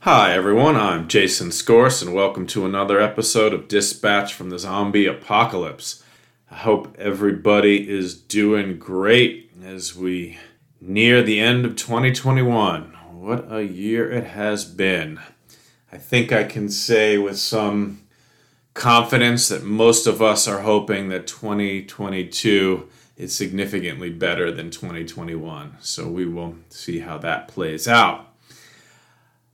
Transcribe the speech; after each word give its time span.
Hi, 0.00 0.32
everyone. 0.34 0.76
I'm 0.76 1.08
Jason 1.08 1.52
Scorse, 1.52 2.02
and 2.02 2.14
welcome 2.14 2.46
to 2.48 2.66
another 2.66 3.00
episode 3.00 3.54
of 3.54 3.68
Dispatch 3.68 4.34
from 4.34 4.50
the 4.50 4.58
Zombie 4.58 5.06
Apocalypse. 5.06 6.02
I 6.52 6.56
hope 6.56 6.96
everybody 6.98 7.88
is 7.88 8.20
doing 8.20 8.76
great 8.76 9.52
as 9.64 9.94
we 9.94 10.36
near 10.80 11.22
the 11.22 11.38
end 11.38 11.64
of 11.64 11.76
2021. 11.76 12.92
What 13.12 13.52
a 13.52 13.62
year 13.62 14.10
it 14.10 14.24
has 14.24 14.64
been. 14.64 15.20
I 15.92 15.98
think 15.98 16.32
I 16.32 16.42
can 16.42 16.68
say 16.68 17.16
with 17.18 17.38
some 17.38 18.02
confidence 18.74 19.46
that 19.48 19.62
most 19.62 20.08
of 20.08 20.20
us 20.20 20.48
are 20.48 20.62
hoping 20.62 21.08
that 21.10 21.28
2022 21.28 22.88
is 23.16 23.32
significantly 23.32 24.10
better 24.10 24.50
than 24.50 24.70
2021. 24.70 25.76
So 25.78 26.08
we 26.08 26.26
will 26.26 26.56
see 26.68 26.98
how 26.98 27.16
that 27.18 27.46
plays 27.46 27.86
out. 27.86 28.26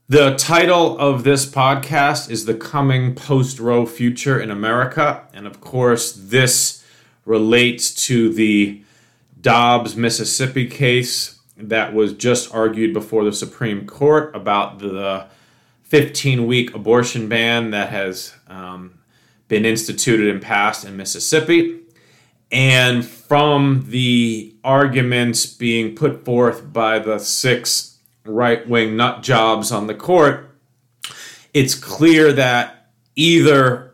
The 0.09 0.35
title 0.35 0.97
of 0.97 1.23
this 1.23 1.45
podcast 1.45 2.31
is 2.31 2.45
The 2.45 2.55
Coming 2.55 3.13
Post 3.13 3.59
Roe 3.59 3.85
Future 3.85 4.39
in 4.39 4.49
America. 4.49 5.27
And 5.31 5.45
of 5.45 5.61
course, 5.61 6.11
this 6.13 6.83
relates 7.27 7.93
to 8.07 8.33
the 8.33 8.81
Dobbs, 9.39 9.95
Mississippi 9.95 10.65
case 10.67 11.39
that 11.57 11.93
was 11.93 12.13
just 12.13 12.53
argued 12.53 12.93
before 12.93 13.25
the 13.25 13.33
Supreme 13.33 13.85
Court 13.85 14.35
about 14.35 14.79
the 14.79 15.27
15 15.83 16.47
week 16.47 16.73
abortion 16.73 17.27
ban 17.27 17.71
that 17.71 17.89
has 17.89 18.33
um, 18.47 18.99
been 19.47 19.65
instituted 19.65 20.29
and 20.29 20.41
passed 20.41 20.85
in 20.85 20.95
Mississippi. 20.95 21.81
And 22.51 23.05
from 23.05 23.85
the 23.89 24.55
arguments 24.63 25.45
being 25.45 25.95
put 25.95 26.23
forth 26.23 26.71
by 26.71 26.99
the 26.99 27.19
six 27.19 27.97
right 28.23 28.67
wing 28.67 28.95
nut 28.95 29.21
jobs 29.21 29.71
on 29.71 29.87
the 29.87 29.95
court, 29.95 30.49
it's 31.53 31.75
clear 31.75 32.31
that 32.33 32.89
either 33.15 33.86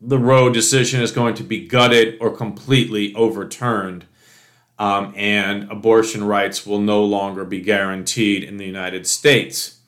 the 0.00 0.18
Roe 0.18 0.48
decision 0.48 1.02
is 1.02 1.12
going 1.12 1.34
to 1.34 1.44
be 1.44 1.66
gutted 1.66 2.16
or 2.20 2.34
completely 2.34 3.14
overturned, 3.14 4.06
um, 4.78 5.12
and 5.14 5.70
abortion 5.70 6.24
rights 6.24 6.66
will 6.66 6.80
no 6.80 7.04
longer 7.04 7.44
be 7.44 7.60
guaranteed 7.60 8.42
in 8.42 8.56
the 8.56 8.64
United 8.64 9.06
States. 9.06 9.78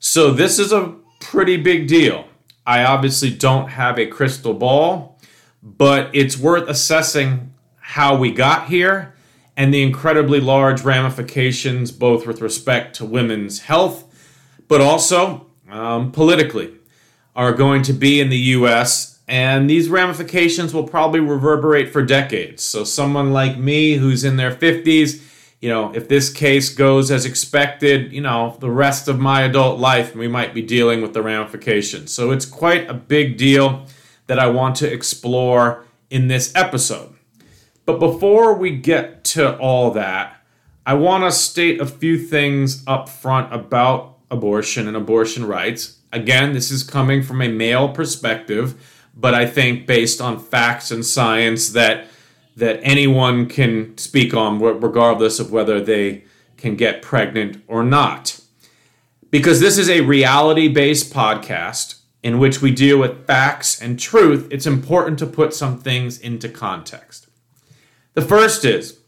So, 0.00 0.32
this 0.32 0.58
is 0.58 0.72
a 0.72 0.96
pretty 1.20 1.56
big 1.56 1.86
deal. 1.86 2.26
I 2.66 2.84
obviously 2.84 3.30
don't 3.30 3.68
have 3.68 3.98
a 3.98 4.06
crystal 4.06 4.54
ball, 4.54 5.20
but 5.62 6.10
it's 6.12 6.36
worth 6.36 6.68
assessing 6.68 7.54
how 7.78 8.16
we 8.16 8.32
got 8.32 8.68
here 8.68 9.14
and 9.56 9.72
the 9.72 9.82
incredibly 9.82 10.40
large 10.40 10.82
ramifications, 10.82 11.92
both 11.92 12.26
with 12.26 12.40
respect 12.40 12.96
to 12.96 13.04
women's 13.04 13.60
health, 13.60 14.04
but 14.66 14.80
also 14.80 15.46
um, 15.70 16.10
politically, 16.10 16.74
are 17.34 17.52
going 17.52 17.82
to 17.82 17.92
be 17.92 18.20
in 18.20 18.28
the 18.28 18.38
US. 18.38 19.20
And 19.32 19.70
these 19.70 19.88
ramifications 19.88 20.74
will 20.74 20.86
probably 20.86 21.18
reverberate 21.18 21.90
for 21.90 22.04
decades. 22.04 22.62
So, 22.62 22.84
someone 22.84 23.32
like 23.32 23.56
me 23.56 23.94
who's 23.94 24.24
in 24.24 24.36
their 24.36 24.54
50s, 24.54 25.22
you 25.62 25.70
know, 25.70 25.90
if 25.94 26.06
this 26.06 26.30
case 26.30 26.68
goes 26.68 27.10
as 27.10 27.24
expected, 27.24 28.12
you 28.12 28.20
know, 28.20 28.58
the 28.60 28.70
rest 28.70 29.08
of 29.08 29.18
my 29.18 29.40
adult 29.40 29.80
life, 29.80 30.14
we 30.14 30.28
might 30.28 30.52
be 30.52 30.60
dealing 30.60 31.00
with 31.00 31.14
the 31.14 31.22
ramifications. 31.22 32.12
So, 32.12 32.30
it's 32.30 32.44
quite 32.44 32.90
a 32.90 32.92
big 32.92 33.38
deal 33.38 33.86
that 34.26 34.38
I 34.38 34.48
want 34.48 34.76
to 34.76 34.92
explore 34.92 35.86
in 36.10 36.28
this 36.28 36.52
episode. 36.54 37.14
But 37.86 38.00
before 38.00 38.52
we 38.52 38.76
get 38.76 39.24
to 39.32 39.56
all 39.56 39.92
that, 39.92 40.44
I 40.84 40.92
want 40.92 41.24
to 41.24 41.32
state 41.32 41.80
a 41.80 41.86
few 41.86 42.18
things 42.18 42.84
up 42.86 43.08
front 43.08 43.50
about 43.50 44.18
abortion 44.30 44.86
and 44.86 44.96
abortion 44.96 45.46
rights. 45.46 46.00
Again, 46.12 46.52
this 46.52 46.70
is 46.70 46.82
coming 46.82 47.22
from 47.22 47.40
a 47.40 47.48
male 47.48 47.88
perspective, 47.88 48.91
but 49.14 49.34
I 49.34 49.46
think 49.46 49.86
based 49.86 50.20
on 50.20 50.38
facts 50.38 50.90
and 50.90 51.04
science 51.04 51.70
that 51.70 52.06
that 52.56 52.80
anyone 52.82 53.46
can 53.46 53.96
speak 53.96 54.34
on 54.34 54.60
regardless 54.60 55.38
of 55.38 55.50
whether 55.50 55.80
they 55.80 56.24
can 56.56 56.76
get 56.76 57.02
pregnant 57.02 57.62
or 57.66 57.82
not. 57.82 58.38
Because 59.30 59.60
this 59.60 59.78
is 59.78 59.88
a 59.88 60.02
reality-based 60.02 61.12
podcast 61.12 62.00
in 62.22 62.38
which 62.38 62.60
we 62.60 62.70
deal 62.70 62.98
with 62.98 63.26
facts 63.26 63.80
and 63.80 63.98
truth, 63.98 64.46
it's 64.50 64.66
important 64.66 65.18
to 65.18 65.26
put 65.26 65.54
some 65.54 65.78
things 65.78 66.18
into 66.18 66.48
context. 66.48 67.26
The 68.14 68.22
first 68.22 68.64
is 68.64 69.00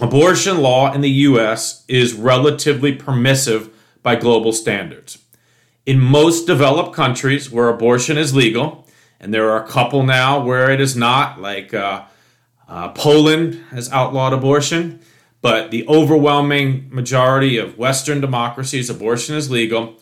abortion 0.00 0.62
law 0.62 0.92
in 0.92 1.00
the 1.00 1.10
US 1.10 1.84
is 1.88 2.14
relatively 2.14 2.94
permissive 2.94 3.70
by 4.02 4.16
global 4.16 4.52
standards. 4.52 5.18
In 5.84 5.98
most 5.98 6.46
developed 6.46 6.94
countries 6.94 7.50
where 7.50 7.68
abortion 7.68 8.16
is 8.16 8.34
legal, 8.34 8.83
and 9.20 9.32
there 9.32 9.50
are 9.50 9.62
a 9.62 9.66
couple 9.66 10.02
now 10.02 10.44
where 10.44 10.70
it 10.70 10.80
is 10.80 10.96
not, 10.96 11.40
like 11.40 11.72
uh, 11.72 12.04
uh, 12.68 12.90
Poland 12.90 13.62
has 13.70 13.90
outlawed 13.92 14.32
abortion, 14.32 15.00
but 15.40 15.70
the 15.70 15.86
overwhelming 15.88 16.88
majority 16.90 17.58
of 17.58 17.78
Western 17.78 18.20
democracies, 18.20 18.90
abortion 18.90 19.36
is 19.36 19.50
legal. 19.50 19.96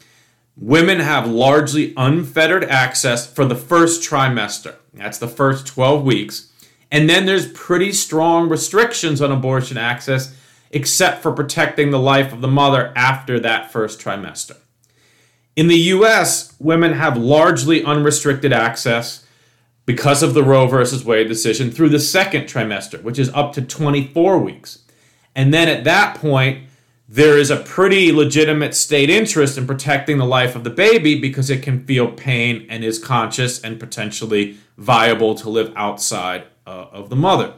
Women 0.57 1.01
have 1.01 1.29
largely 1.29 1.95
unfettered 1.97 2.65
access 2.65 3.27
for 3.27 3.45
the 3.45 3.57
first 3.57 4.09
trimester. 4.09 4.77
That's 4.95 5.19
the 5.19 5.29
first 5.29 5.67
12 5.67 6.05
weeks 6.05 6.53
and 6.93 7.09
then 7.09 7.25
there's 7.25 7.51
pretty 7.53 7.91
strong 7.91 8.51
restrictions 8.51 9.23
on 9.23 9.33
abortion 9.33 9.79
access, 9.79 10.37
except 10.71 11.23
for 11.23 11.33
protecting 11.33 11.91
the 11.91 11.99
life 11.99 12.35
of 12.35 12.43
the 12.43 12.49
mother 12.49 12.93
after 12.95 13.41
that 13.41 13.73
first 13.73 13.99
trimester. 13.99 14.57
In 15.55 15.67
the 15.67 15.77
US, 15.77 16.55
women 16.59 16.93
have 16.95 17.17
largely 17.17 17.85
unrestricted 17.85 18.53
access 18.53 19.27
because 19.85 20.23
of 20.23 20.35
the 20.35 20.43
Roe 20.43 20.67
versus 20.67 21.05
Wade 21.05 21.29
decision 21.29 21.71
through 21.71 21.91
the 21.91 21.99
second 21.99 22.45
trimester, 22.45 23.03
which 23.03 23.19
is 23.19 23.29
up 23.31 23.53
to 23.55 23.63
24 23.63 24.39
weeks. 24.39 24.85
And 25.35 25.53
then 25.53 25.69
at 25.69 25.85
that 25.85 26.17
point, 26.17 26.67
there 27.09 27.37
is 27.37 27.51
a 27.51 27.57
pretty 27.57 28.13
legitimate 28.13 28.75
state 28.75 29.11
interest 29.11 29.59
in 29.59 29.67
protecting 29.67 30.17
the 30.17 30.25
life 30.25 30.57
of 30.57 30.65
the 30.65 30.71
baby 30.71 31.19
because 31.21 31.51
it 31.51 31.63
can 31.63 31.85
feel 31.85 32.11
pain 32.11 32.67
and 32.71 32.83
is 32.83 32.99
conscious 32.99 33.61
and 33.61 33.79
potentially 33.79 34.57
viable 34.79 35.35
to 35.35 35.51
live 35.51 35.73
outside 35.77 36.45
uh, 36.67 36.87
of 36.91 37.11
the 37.11 37.17
mother. 37.17 37.53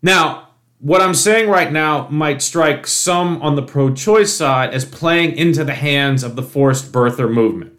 Now, 0.00 0.45
what 0.86 1.02
I'm 1.02 1.14
saying 1.14 1.48
right 1.48 1.72
now 1.72 2.06
might 2.10 2.40
strike 2.40 2.86
some 2.86 3.42
on 3.42 3.56
the 3.56 3.62
pro 3.62 3.92
choice 3.92 4.32
side 4.32 4.72
as 4.72 4.84
playing 4.84 5.32
into 5.32 5.64
the 5.64 5.74
hands 5.74 6.22
of 6.22 6.36
the 6.36 6.44
forced 6.44 6.92
birther 6.92 7.28
movement. 7.28 7.72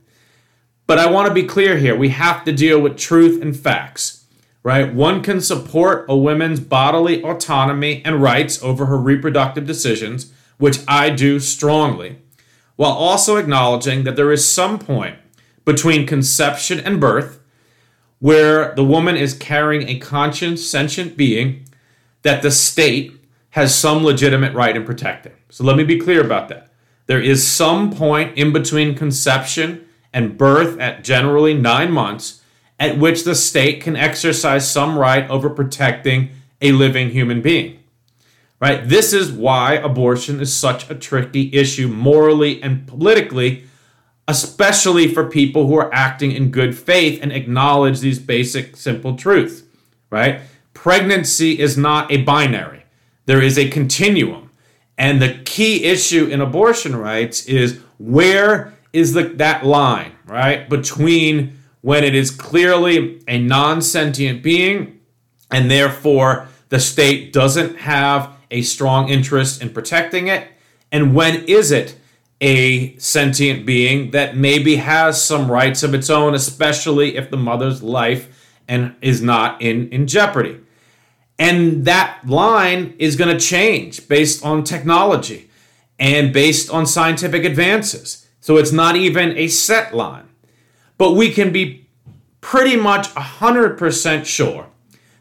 But 0.87 0.99
I 0.99 1.09
want 1.09 1.29
to 1.29 1.33
be 1.33 1.43
clear 1.43 1.77
here 1.77 1.95
we 1.95 2.09
have 2.09 2.43
to 2.43 2.51
deal 2.51 2.81
with 2.81 2.97
truth 2.97 3.41
and 3.41 3.57
facts, 3.57 4.25
right? 4.61 4.93
One 4.93 5.23
can 5.23 5.39
support 5.39 6.05
a 6.09 6.17
woman's 6.17 6.59
bodily 6.59 7.23
autonomy 7.23 8.01
and 8.03 8.21
rights 8.21 8.61
over 8.61 8.87
her 8.87 8.97
reproductive 8.97 9.65
decisions, 9.65 10.33
which 10.57 10.79
I 10.85 11.09
do 11.09 11.39
strongly, 11.39 12.17
while 12.75 12.91
also 12.91 13.37
acknowledging 13.37 14.03
that 14.03 14.17
there 14.17 14.33
is 14.33 14.45
some 14.45 14.79
point 14.79 15.15
between 15.63 16.05
conception 16.05 16.81
and 16.81 16.99
birth 16.99 17.39
where 18.19 18.75
the 18.75 18.83
woman 18.83 19.15
is 19.15 19.33
carrying 19.33 19.87
a 19.87 19.97
conscious, 19.97 20.69
sentient 20.69 21.15
being 21.15 21.63
that 22.27 22.41
the 22.41 22.51
state 22.51 23.13
has 23.51 23.73
some 23.73 24.03
legitimate 24.03 24.53
right 24.53 24.75
in 24.75 24.83
protecting. 24.83 25.31
So 25.49 25.63
let 25.63 25.77
me 25.77 25.85
be 25.85 25.97
clear 25.97 26.19
about 26.19 26.49
that. 26.49 26.69
There 27.05 27.21
is 27.21 27.47
some 27.47 27.89
point 27.89 28.37
in 28.37 28.51
between 28.51 28.95
conception 28.95 29.87
and 30.11 30.37
birth 30.37 30.77
at 30.77 31.05
generally 31.05 31.53
nine 31.53 31.89
months 31.89 32.43
at 32.77 32.97
which 32.97 33.23
the 33.23 33.33
state 33.33 33.81
can 33.81 33.95
exercise 33.95 34.69
some 34.69 34.97
right 34.97 35.25
over 35.29 35.49
protecting 35.49 36.31
a 36.61 36.73
living 36.73 37.11
human 37.11 37.41
being. 37.41 37.79
Right? 38.59 38.85
This 38.85 39.13
is 39.13 39.31
why 39.31 39.75
abortion 39.75 40.41
is 40.41 40.53
such 40.53 40.89
a 40.89 40.95
tricky 40.95 41.49
issue 41.53 41.87
morally 41.87 42.61
and 42.61 42.85
politically 42.85 43.63
especially 44.27 45.07
for 45.13 45.29
people 45.29 45.67
who 45.67 45.75
are 45.75 45.93
acting 45.93 46.33
in 46.33 46.51
good 46.51 46.77
faith 46.77 47.19
and 47.21 47.31
acknowledge 47.31 48.01
these 48.01 48.19
basic, 48.19 48.75
simple 48.75 49.15
truths, 49.15 49.63
right? 50.09 50.41
Pregnancy 50.77 51.59
is 51.59 51.75
not 51.75 52.11
a 52.11 52.21
binary, 52.21 52.83
there 53.25 53.41
is 53.41 53.57
a 53.57 53.67
continuum. 53.67 54.51
And 54.95 55.19
the 55.19 55.41
key 55.43 55.85
issue 55.85 56.27
in 56.27 56.39
abortion 56.39 56.95
rights 56.95 57.47
is 57.47 57.79
where 57.97 58.73
is 58.93 59.13
the, 59.13 59.23
that 59.23 59.65
line, 59.65 60.11
right? 60.27 60.69
Between 60.69 61.57
when 61.81 62.03
it 62.03 62.13
is 62.13 62.29
clearly 62.29 63.23
a 63.27 63.39
non 63.39 63.81
sentient 63.81 64.43
being 64.43 64.99
and 65.49 65.69
therefore 65.69 66.47
the 66.69 66.79
state 66.79 67.33
doesn't 67.33 67.79
have 67.79 68.37
a 68.51 68.61
strong 68.61 69.09
interest 69.09 69.63
in 69.63 69.71
protecting 69.71 70.27
it? 70.27 70.47
And 70.91 71.15
when 71.15 71.43
is 71.45 71.71
it 71.71 71.97
a 72.39 72.95
sentient 72.97 73.65
being 73.65 74.11
that 74.11 74.37
maybe 74.37 74.75
has 74.75 75.21
some 75.21 75.51
rights 75.51 75.81
of 75.81 75.95
its 75.95 76.11
own, 76.11 76.35
especially 76.35 77.17
if 77.17 77.31
the 77.31 77.35
mother's 77.35 77.81
life 77.81 78.55
and 78.67 78.95
is 79.01 79.23
not 79.23 79.59
in, 79.59 79.89
in 79.89 80.05
jeopardy? 80.05 80.59
And 81.39 81.85
that 81.85 82.25
line 82.25 82.95
is 82.97 83.15
going 83.15 83.35
to 83.35 83.43
change 83.43 84.07
based 84.07 84.43
on 84.43 84.63
technology 84.63 85.49
and 85.99 86.33
based 86.33 86.69
on 86.71 86.85
scientific 86.85 87.43
advances. 87.43 88.27
So 88.39 88.57
it's 88.57 88.71
not 88.71 88.95
even 88.95 89.37
a 89.37 89.47
set 89.47 89.95
line. 89.95 90.29
But 90.97 91.13
we 91.13 91.31
can 91.31 91.51
be 91.51 91.87
pretty 92.41 92.75
much 92.75 93.09
100% 93.09 94.25
sure 94.25 94.67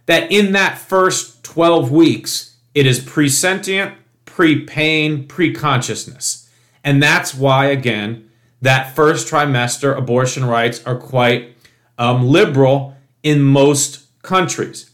that 0.06 0.30
in 0.30 0.52
that 0.52 0.78
first 0.78 1.42
12 1.44 1.90
weeks, 1.90 2.56
it 2.74 2.86
is 2.86 3.00
presentient, 3.00 3.94
pre 4.24 4.64
pain, 4.64 5.26
pre 5.26 5.52
consciousness. 5.52 6.48
And 6.84 7.02
that's 7.02 7.34
why, 7.34 7.66
again, 7.66 8.30
that 8.62 8.94
first 8.94 9.28
trimester 9.28 9.96
abortion 9.96 10.44
rights 10.44 10.84
are 10.86 10.96
quite 10.96 11.56
um, 11.98 12.26
liberal 12.26 12.96
in 13.22 13.42
most 13.42 14.06
countries. 14.22 14.90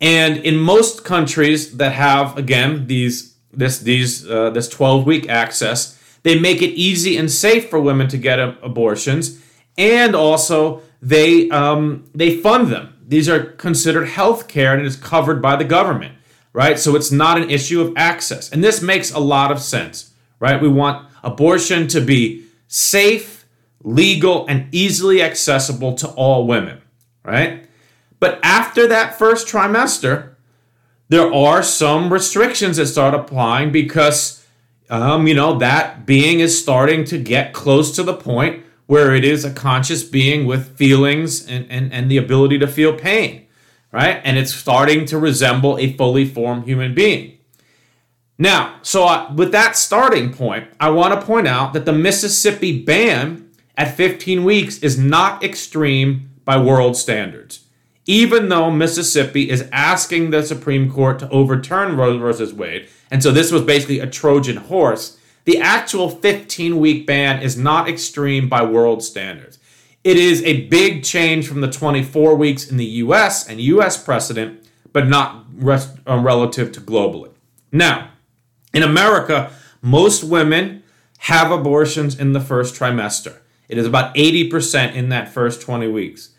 And 0.00 0.38
in 0.38 0.56
most 0.56 1.04
countries 1.04 1.76
that 1.76 1.92
have, 1.92 2.36
again, 2.36 2.86
these 2.86 3.34
this 3.52 3.78
these 3.78 4.28
uh, 4.28 4.50
this 4.50 4.68
12 4.68 5.06
week 5.06 5.28
access, 5.28 5.98
they 6.22 6.38
make 6.38 6.62
it 6.62 6.70
easy 6.70 7.16
and 7.16 7.30
safe 7.30 7.70
for 7.70 7.80
women 7.80 8.08
to 8.08 8.18
get 8.18 8.38
abortions, 8.40 9.40
and 9.78 10.14
also 10.14 10.82
they 11.00 11.48
um, 11.50 12.04
they 12.14 12.36
fund 12.36 12.68
them. 12.68 12.94
These 13.06 13.28
are 13.28 13.44
considered 13.44 14.06
health 14.08 14.48
care 14.48 14.72
and 14.72 14.80
it 14.80 14.86
is 14.86 14.96
covered 14.96 15.42
by 15.42 15.56
the 15.56 15.64
government, 15.64 16.16
right? 16.54 16.78
So 16.78 16.96
it's 16.96 17.12
not 17.12 17.36
an 17.36 17.50
issue 17.50 17.80
of 17.82 17.92
access, 17.96 18.50
and 18.50 18.64
this 18.64 18.82
makes 18.82 19.12
a 19.12 19.20
lot 19.20 19.52
of 19.52 19.60
sense, 19.60 20.12
right? 20.40 20.60
We 20.60 20.68
want 20.68 21.06
abortion 21.22 21.86
to 21.88 22.00
be 22.00 22.44
safe, 22.66 23.44
legal, 23.82 24.46
and 24.46 24.74
easily 24.74 25.22
accessible 25.22 25.94
to 25.96 26.08
all 26.08 26.46
women, 26.46 26.80
right? 27.22 27.63
But 28.24 28.40
after 28.42 28.86
that 28.86 29.18
first 29.18 29.46
trimester, 29.46 30.30
there 31.10 31.30
are 31.30 31.62
some 31.62 32.10
restrictions 32.10 32.78
that 32.78 32.86
start 32.86 33.12
applying 33.12 33.70
because, 33.70 34.46
um, 34.88 35.26
you 35.26 35.34
know, 35.34 35.58
that 35.58 36.06
being 36.06 36.40
is 36.40 36.58
starting 36.58 37.04
to 37.04 37.18
get 37.18 37.52
close 37.52 37.94
to 37.96 38.02
the 38.02 38.14
point 38.14 38.64
where 38.86 39.14
it 39.14 39.26
is 39.26 39.44
a 39.44 39.52
conscious 39.52 40.02
being 40.02 40.46
with 40.46 40.74
feelings 40.78 41.46
and, 41.46 41.70
and, 41.70 41.92
and 41.92 42.10
the 42.10 42.16
ability 42.16 42.58
to 42.60 42.66
feel 42.66 42.96
pain, 42.96 43.46
right? 43.92 44.22
And 44.24 44.38
it's 44.38 44.54
starting 44.54 45.04
to 45.04 45.18
resemble 45.18 45.76
a 45.76 45.92
fully 45.92 46.24
formed 46.24 46.64
human 46.64 46.94
being. 46.94 47.36
Now, 48.38 48.78
so 48.80 49.04
uh, 49.04 49.34
with 49.36 49.52
that 49.52 49.76
starting 49.76 50.32
point, 50.32 50.70
I 50.80 50.88
want 50.88 51.12
to 51.12 51.26
point 51.26 51.46
out 51.46 51.74
that 51.74 51.84
the 51.84 51.92
Mississippi 51.92 52.82
ban 52.82 53.50
at 53.76 53.94
15 53.94 54.44
weeks 54.44 54.78
is 54.78 54.96
not 54.96 55.44
extreme 55.44 56.30
by 56.46 56.56
world 56.56 56.96
standards 56.96 57.63
even 58.06 58.48
though 58.48 58.70
Mississippi 58.70 59.50
is 59.50 59.68
asking 59.72 60.30
the 60.30 60.42
Supreme 60.42 60.90
Court 60.90 61.18
to 61.20 61.28
overturn 61.30 61.96
Roe 61.96 62.18
versus 62.18 62.52
Wade, 62.52 62.88
and 63.10 63.22
so 63.22 63.30
this 63.30 63.50
was 63.50 63.62
basically 63.62 64.00
a 64.00 64.06
Trojan 64.06 64.56
horse, 64.56 65.18
the 65.44 65.58
actual 65.58 66.08
15 66.08 66.78
week 66.78 67.06
ban 67.06 67.42
is 67.42 67.56
not 67.56 67.88
extreme 67.88 68.48
by 68.48 68.62
world 68.62 69.02
standards. 69.02 69.58
It 70.02 70.18
is 70.18 70.42
a 70.42 70.66
big 70.66 71.02
change 71.02 71.48
from 71.48 71.62
the 71.62 71.70
24 71.70 72.34
weeks 72.34 72.70
in 72.70 72.76
the 72.76 72.84
US 72.84 73.48
and 73.48 73.60
US 73.60 74.02
precedent, 74.02 74.66
but 74.92 75.06
not 75.08 75.44
rest, 75.54 75.96
uh, 76.06 76.18
relative 76.18 76.72
to 76.72 76.80
globally. 76.80 77.30
Now, 77.72 78.10
in 78.72 78.82
America, 78.82 79.50
most 79.80 80.22
women 80.24 80.82
have 81.18 81.50
abortions 81.50 82.18
in 82.18 82.32
the 82.32 82.40
first 82.40 82.74
trimester. 82.74 83.38
It 83.68 83.78
is 83.78 83.86
about 83.86 84.14
80% 84.14 84.94
in 84.94 85.08
that 85.08 85.32
first 85.32 85.62
20 85.62 85.88
weeks. 85.88 86.33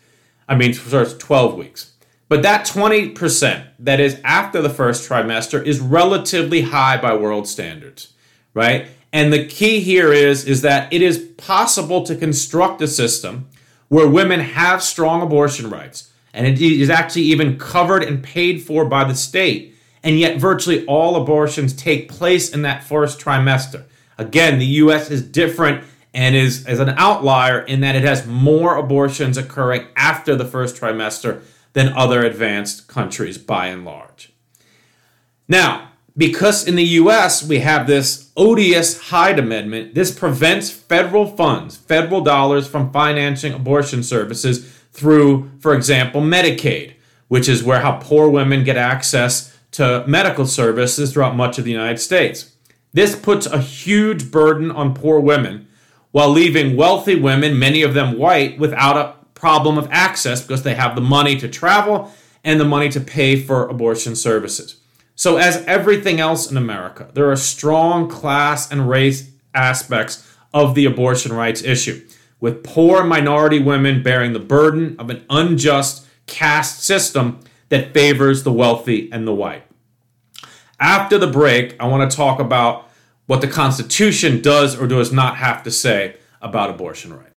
I 0.48 0.56
mean, 0.56 0.74
sorry, 0.74 1.06
12 1.06 1.56
weeks. 1.56 1.92
But 2.28 2.42
that 2.42 2.66
20% 2.66 3.66
that 3.78 4.00
is 4.00 4.20
after 4.24 4.60
the 4.60 4.70
first 4.70 5.08
trimester 5.08 5.64
is 5.64 5.80
relatively 5.80 6.62
high 6.62 7.00
by 7.00 7.14
world 7.14 7.46
standards, 7.46 8.14
right? 8.52 8.88
And 9.12 9.32
the 9.32 9.46
key 9.46 9.80
here 9.80 10.12
is, 10.12 10.44
is 10.44 10.62
that 10.62 10.92
it 10.92 11.02
is 11.02 11.18
possible 11.36 12.02
to 12.04 12.16
construct 12.16 12.82
a 12.82 12.88
system 12.88 13.48
where 13.88 14.08
women 14.08 14.40
have 14.40 14.82
strong 14.82 15.22
abortion 15.22 15.70
rights, 15.70 16.10
and 16.34 16.46
it 16.46 16.60
is 16.60 16.90
actually 16.90 17.22
even 17.22 17.58
covered 17.58 18.02
and 18.02 18.22
paid 18.22 18.62
for 18.62 18.84
by 18.84 19.04
the 19.04 19.14
state, 19.14 19.74
and 20.02 20.18
yet 20.18 20.38
virtually 20.38 20.84
all 20.86 21.14
abortions 21.14 21.72
take 21.72 22.08
place 22.08 22.52
in 22.52 22.62
that 22.62 22.82
first 22.82 23.20
trimester. 23.20 23.84
Again, 24.18 24.58
the 24.58 24.66
US 24.66 25.10
is 25.10 25.22
different 25.22 25.84
and 26.16 26.34
is, 26.34 26.66
is 26.66 26.80
an 26.80 26.94
outlier 26.96 27.60
in 27.60 27.80
that 27.80 27.94
it 27.94 28.02
has 28.02 28.26
more 28.26 28.76
abortions 28.76 29.36
occurring 29.36 29.86
after 29.96 30.34
the 30.34 30.46
first 30.46 30.74
trimester 30.74 31.42
than 31.74 31.92
other 31.92 32.24
advanced 32.24 32.88
countries 32.88 33.36
by 33.36 33.66
and 33.66 33.84
large. 33.84 34.32
Now, 35.46 35.90
because 36.16 36.66
in 36.66 36.74
the 36.74 36.84
US 36.84 37.46
we 37.46 37.58
have 37.58 37.86
this 37.86 38.32
odious 38.34 38.98
Hyde 39.10 39.38
Amendment, 39.38 39.94
this 39.94 40.10
prevents 40.10 40.70
federal 40.70 41.26
funds, 41.26 41.76
federal 41.76 42.22
dollars 42.22 42.66
from 42.66 42.90
financing 42.90 43.52
abortion 43.52 44.02
services 44.02 44.72
through, 44.92 45.50
for 45.60 45.74
example, 45.74 46.22
Medicaid, 46.22 46.94
which 47.28 47.46
is 47.46 47.62
where 47.62 47.80
how 47.80 47.98
poor 47.98 48.30
women 48.30 48.64
get 48.64 48.78
access 48.78 49.54
to 49.72 50.02
medical 50.06 50.46
services 50.46 51.12
throughout 51.12 51.36
much 51.36 51.58
of 51.58 51.66
the 51.66 51.72
United 51.72 51.98
States. 51.98 52.54
This 52.94 53.14
puts 53.14 53.44
a 53.44 53.60
huge 53.60 54.30
burden 54.30 54.70
on 54.70 54.94
poor 54.94 55.20
women 55.20 55.65
while 56.16 56.30
leaving 56.30 56.76
wealthy 56.76 57.14
women, 57.14 57.58
many 57.58 57.82
of 57.82 57.92
them 57.92 58.16
white, 58.16 58.58
without 58.58 58.96
a 58.96 59.14
problem 59.34 59.76
of 59.76 59.86
access 59.90 60.40
because 60.40 60.62
they 60.62 60.74
have 60.74 60.94
the 60.94 61.00
money 61.02 61.36
to 61.36 61.46
travel 61.46 62.10
and 62.42 62.58
the 62.58 62.64
money 62.64 62.88
to 62.88 62.98
pay 62.98 63.38
for 63.38 63.68
abortion 63.68 64.16
services. 64.16 64.80
So, 65.14 65.36
as 65.36 65.62
everything 65.66 66.18
else 66.18 66.50
in 66.50 66.56
America, 66.56 67.10
there 67.12 67.30
are 67.30 67.36
strong 67.36 68.08
class 68.08 68.72
and 68.72 68.88
race 68.88 69.30
aspects 69.52 70.26
of 70.54 70.74
the 70.74 70.86
abortion 70.86 71.34
rights 71.34 71.62
issue, 71.62 72.02
with 72.40 72.64
poor 72.64 73.04
minority 73.04 73.58
women 73.58 74.02
bearing 74.02 74.32
the 74.32 74.38
burden 74.38 74.96
of 74.98 75.10
an 75.10 75.22
unjust 75.28 76.06
caste 76.24 76.82
system 76.82 77.40
that 77.68 77.92
favors 77.92 78.42
the 78.42 78.52
wealthy 78.52 79.12
and 79.12 79.28
the 79.28 79.34
white. 79.34 79.64
After 80.80 81.18
the 81.18 81.26
break, 81.26 81.76
I 81.78 81.86
want 81.86 82.10
to 82.10 82.16
talk 82.16 82.40
about 82.40 82.85
what 83.26 83.40
the 83.40 83.48
Constitution 83.48 84.40
does 84.40 84.78
or 84.78 84.86
does 84.86 85.12
not 85.12 85.36
have 85.36 85.62
to 85.64 85.70
say 85.70 86.16
about 86.40 86.70
abortion 86.70 87.12
rights. 87.12 87.35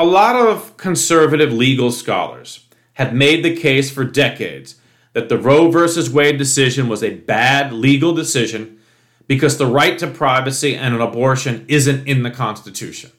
A 0.00 0.04
lot 0.04 0.34
of 0.34 0.78
conservative 0.78 1.52
legal 1.52 1.92
scholars 1.92 2.66
have 2.94 3.12
made 3.12 3.44
the 3.44 3.54
case 3.54 3.90
for 3.90 4.02
decades 4.02 4.76
that 5.12 5.28
the 5.28 5.36
Roe 5.36 5.70
versus 5.70 6.08
Wade 6.08 6.38
decision 6.38 6.88
was 6.88 7.02
a 7.02 7.16
bad 7.16 7.70
legal 7.70 8.14
decision 8.14 8.78
because 9.26 9.58
the 9.58 9.66
right 9.66 9.98
to 9.98 10.06
privacy 10.06 10.74
and 10.74 10.94
an 10.94 11.02
abortion 11.02 11.66
isn't 11.68 12.08
in 12.08 12.22
the 12.22 12.30
Constitution. 12.30 13.10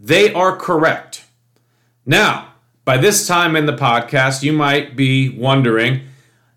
They 0.00 0.34
are 0.34 0.56
correct. 0.56 1.26
Now, 2.04 2.54
by 2.84 2.96
this 2.96 3.28
time 3.28 3.54
in 3.54 3.66
the 3.66 3.76
podcast, 3.76 4.42
you 4.42 4.52
might 4.52 4.96
be 4.96 5.28
wondering 5.28 6.08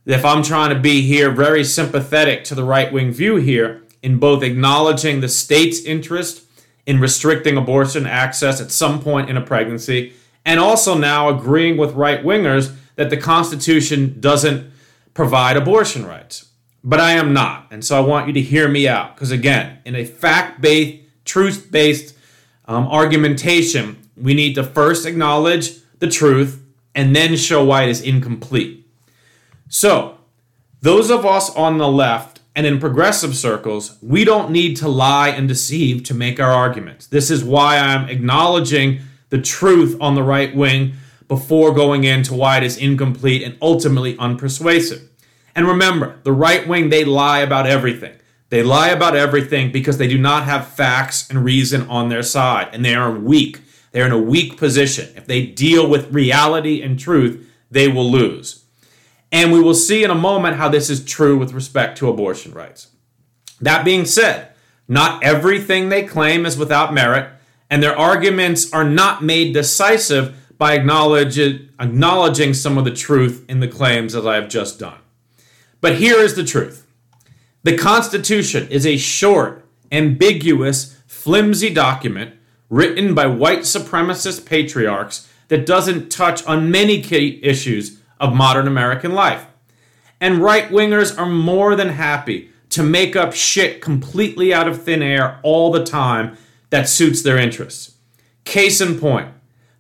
if 0.08 0.26
I'm 0.26 0.42
trying 0.42 0.74
to 0.74 0.82
be 0.82 1.04
here 1.04 1.30
very 1.30 1.64
sympathetic 1.64 2.44
to 2.46 2.56
the 2.56 2.64
right 2.64 2.92
wing 2.92 3.12
view 3.12 3.36
here 3.36 3.84
in 4.02 4.18
both 4.18 4.42
acknowledging 4.42 5.22
the 5.22 5.30
state's 5.30 5.80
interest 5.82 6.47
in 6.88 7.02
restricting 7.02 7.58
abortion 7.58 8.08
access 8.08 8.60
at 8.60 8.72
some 8.72 9.02
point 9.02 9.30
in 9.30 9.38
a 9.38 9.42
pregnancy, 9.42 10.14
and 10.46 10.60
also 10.60 10.98
now 10.98 11.28
agreeing 11.30 11.78
with 11.78 11.94
right 11.94 12.24
wingers 12.24 12.74
that 12.96 13.12
the 13.12 13.18
Constitution 13.18 14.16
doesn't 14.20 14.72
provide 15.14 15.58
abortion 15.58 16.06
rights. 16.06 16.50
But 16.84 17.02
I 17.02 17.12
am 17.12 17.34
not. 17.34 17.68
And 17.70 17.84
so 17.84 17.98
I 17.98 18.00
want 18.00 18.28
you 18.28 18.34
to 18.34 18.42
hear 18.42 18.70
me 18.70 18.88
out. 18.88 19.14
Because 19.14 19.32
again, 19.32 19.80
in 19.84 19.94
a 19.96 20.06
fact 20.06 20.62
based, 20.62 21.04
truth 21.26 21.68
based 21.70 22.16
um, 22.66 22.88
argumentation, 22.88 23.98
we 24.16 24.34
need 24.34 24.56
to 24.56 24.64
first 24.64 25.06
acknowledge 25.06 25.74
the 26.00 26.08
truth 26.08 26.64
and 26.96 27.14
then 27.16 27.36
show 27.36 27.64
why 27.66 27.84
it 27.84 27.90
is 27.90 28.02
incomplete. 28.02 28.88
So, 29.68 30.18
those 30.82 31.10
of 31.10 31.26
us 31.26 31.54
on 31.56 31.78
the 31.78 31.88
left 31.90 32.37
and 32.58 32.66
in 32.66 32.80
progressive 32.80 33.36
circles, 33.36 34.00
we 34.02 34.26
don't 34.26 34.50
need 34.50 34.78
to 34.78 34.88
lie 34.88 35.30
and 35.30 35.48
deceive 35.48 36.02
to 36.06 36.16
make 36.16 36.40
our 36.40 36.52
arguments. 36.52 37.06
This 37.06 37.30
is 37.30 37.44
why 37.44 37.78
I'm 37.78 38.10
acknowledging 38.10 39.02
the 39.30 39.40
truth 39.40 39.96
on 40.02 40.16
the 40.16 40.24
right 40.24 40.56
wing 40.56 40.94
before 41.28 41.72
going 41.72 42.04
into 42.04 42.34
why 42.34 42.58
it 42.58 42.64
is 42.64 42.76
incomplete 42.76 43.44
and 43.44 43.60
ultimately 43.62 44.16
unpersuasive. 44.18 45.08
And 45.56 45.68
remember, 45.68 46.20
the 46.24 46.32
right 46.32 46.68
wing, 46.68 46.90
they 46.90 47.06
lie 47.06 47.42
about 47.42 47.68
everything. 47.68 48.16
They 48.50 48.64
lie 48.64 48.90
about 48.90 49.16
everything 49.16 49.72
because 49.72 50.00
they 50.00 50.08
do 50.08 50.18
not 50.18 50.46
have 50.46 50.68
facts 50.68 51.30
and 51.30 51.46
reason 51.46 51.88
on 51.88 52.10
their 52.10 52.24
side, 52.24 52.70
and 52.74 52.84
they 52.84 52.96
are 52.96 53.12
weak. 53.12 53.62
They're 53.92 54.08
in 54.08 54.12
a 54.12 54.18
weak 54.18 54.58
position. 54.58 55.16
If 55.16 55.28
they 55.28 55.46
deal 55.46 55.88
with 55.88 56.12
reality 56.12 56.82
and 56.82 56.98
truth, 56.98 57.48
they 57.70 57.88
will 57.88 58.10
lose. 58.10 58.64
And 59.32 59.52
we 59.52 59.62
will 59.62 59.74
see 59.74 60.04
in 60.04 60.12
a 60.12 60.16
moment 60.16 60.56
how 60.56 60.70
this 60.70 60.90
is 60.90 61.04
true 61.04 61.38
with 61.38 61.54
respect 61.54 61.98
to 61.98 62.10
abortion 62.10 62.54
rights. 62.54 62.88
That 63.60 63.84
being 63.84 64.06
said, 64.06 64.50
not 64.88 65.24
everything 65.24 65.90
they 65.90 66.04
claim 66.04 66.46
is 66.46 66.58
without 66.58 66.94
merit, 66.94 67.30
and 67.70 67.84
their 67.84 67.98
arguments 67.98 68.72
are 68.72 68.86
not 68.86 69.24
made 69.24 69.54
decisive 69.54 70.36
by 70.58 70.74
acknowledging 70.74 72.54
some 72.54 72.78
of 72.78 72.86
the 72.86 72.94
truth 72.96 73.46
in 73.50 73.60
the 73.60 73.68
claims 73.68 74.16
as 74.16 74.26
I 74.26 74.36
have 74.36 74.50
just 74.50 74.80
done. 74.80 75.00
But 75.82 75.96
here 75.98 76.20
is 76.20 76.36
the 76.36 76.44
truth 76.44 76.88
the 77.64 77.78
Constitution 77.78 78.68
is 78.70 78.86
a 78.86 78.98
short, 78.98 79.66
ambiguous, 79.92 80.98
flimsy 81.06 81.74
document 81.74 82.36
written 82.70 83.14
by 83.14 83.28
white 83.28 83.60
supremacist 83.60 84.46
patriarchs 84.46 85.28
that 85.50 85.66
doesn't 85.66 86.10
touch 86.10 86.46
on 86.46 86.72
many 86.72 87.02
key 87.02 87.40
issues 87.44 87.97
of 88.20 88.34
modern 88.34 88.68
American 88.68 89.14
life. 89.14 89.46
And 90.20 90.40
right 90.40 90.70
wingers 90.70 91.18
are 91.18 91.28
more 91.28 91.76
than 91.76 91.90
happy 91.90 92.50
to 92.70 92.84
make 92.84 93.16
up 93.16 93.34
shit 93.34 93.82
completely 93.82 94.54
out 94.54 94.68
of 94.68 94.84
thin 94.84 95.02
air 95.02 95.40
all 95.44 95.72
the 95.72 95.84
time 95.84 96.38
that 96.70 96.90
suits 96.90 97.22
their 97.22 97.38
interests. 97.38 97.96
Case 98.44 98.82
in 98.82 99.00
point, 99.00 99.30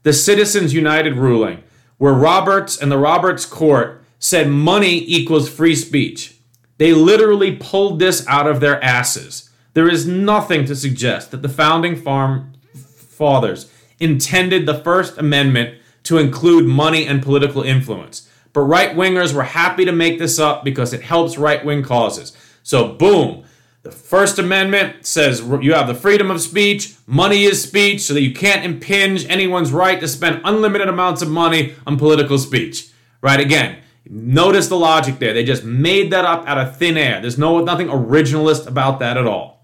the 0.03 0.13
Citizens 0.13 0.73
United 0.73 1.15
ruling, 1.15 1.63
where 1.97 2.13
Roberts 2.13 2.77
and 2.77 2.91
the 2.91 2.97
Roberts 2.97 3.45
Court 3.45 4.03
said 4.19 4.49
money 4.49 5.03
equals 5.07 5.49
free 5.49 5.75
speech. 5.75 6.35
They 6.77 6.93
literally 6.93 7.55
pulled 7.55 7.99
this 7.99 8.25
out 8.27 8.47
of 8.47 8.59
their 8.59 8.83
asses. 8.83 9.49
There 9.73 9.89
is 9.89 10.07
nothing 10.07 10.65
to 10.65 10.75
suggest 10.75 11.31
that 11.31 11.41
the 11.41 11.49
founding 11.49 11.95
farm 11.95 12.53
fathers 12.73 13.71
intended 13.99 14.65
the 14.65 14.79
First 14.79 15.17
Amendment 15.17 15.76
to 16.07 16.17
include 16.17 16.65
money 16.65 17.05
and 17.05 17.21
political 17.21 17.61
influence. 17.61 18.29
But 18.53 18.61
right 18.61 18.95
wingers 18.95 19.33
were 19.33 19.43
happy 19.43 19.83
to 19.83 19.91
make 19.91 20.19
this 20.19 20.39
up 20.39 20.63
because 20.63 20.93
it 20.93 21.01
helps 21.01 21.37
right 21.37 21.63
wing 21.63 21.83
causes. 21.83 22.35
So, 22.63 22.93
boom, 22.93 23.43
the 23.83 23.91
First 23.91 24.39
Amendment 24.39 25.05
says 25.05 25.41
you 25.41 25.73
have 25.73 25.87
the 25.87 25.93
freedom 25.93 26.31
of 26.31 26.41
speech, 26.41 26.95
money 27.05 27.43
is 27.43 27.61
speech, 27.61 28.01
so 28.01 28.13
that 28.13 28.21
you 28.21 28.33
can't 28.33 28.63
impinge 28.63 29.25
anyone's 29.25 29.73
right 29.73 29.99
to 29.99 30.07
spend 30.07 30.41
unlimited 30.45 30.87
amounts 30.87 31.21
of 31.21 31.29
money 31.29 31.75
on 31.85 31.97
political 31.97 32.37
speech. 32.37 32.89
Right? 33.21 33.39
Again, 33.39 33.79
notice 34.09 34.69
the 34.69 34.77
logic 34.77 35.19
there. 35.19 35.33
They 35.33 35.43
just 35.43 35.65
made 35.65 36.11
that 36.11 36.23
up 36.23 36.47
out 36.47 36.57
of 36.57 36.77
thin 36.77 36.95
air. 36.95 37.19
There's 37.19 37.37
no 37.37 37.61
nothing 37.63 37.87
originalist 37.87 38.65
about 38.65 38.99
that 38.99 39.17
at 39.17 39.27
all. 39.27 39.56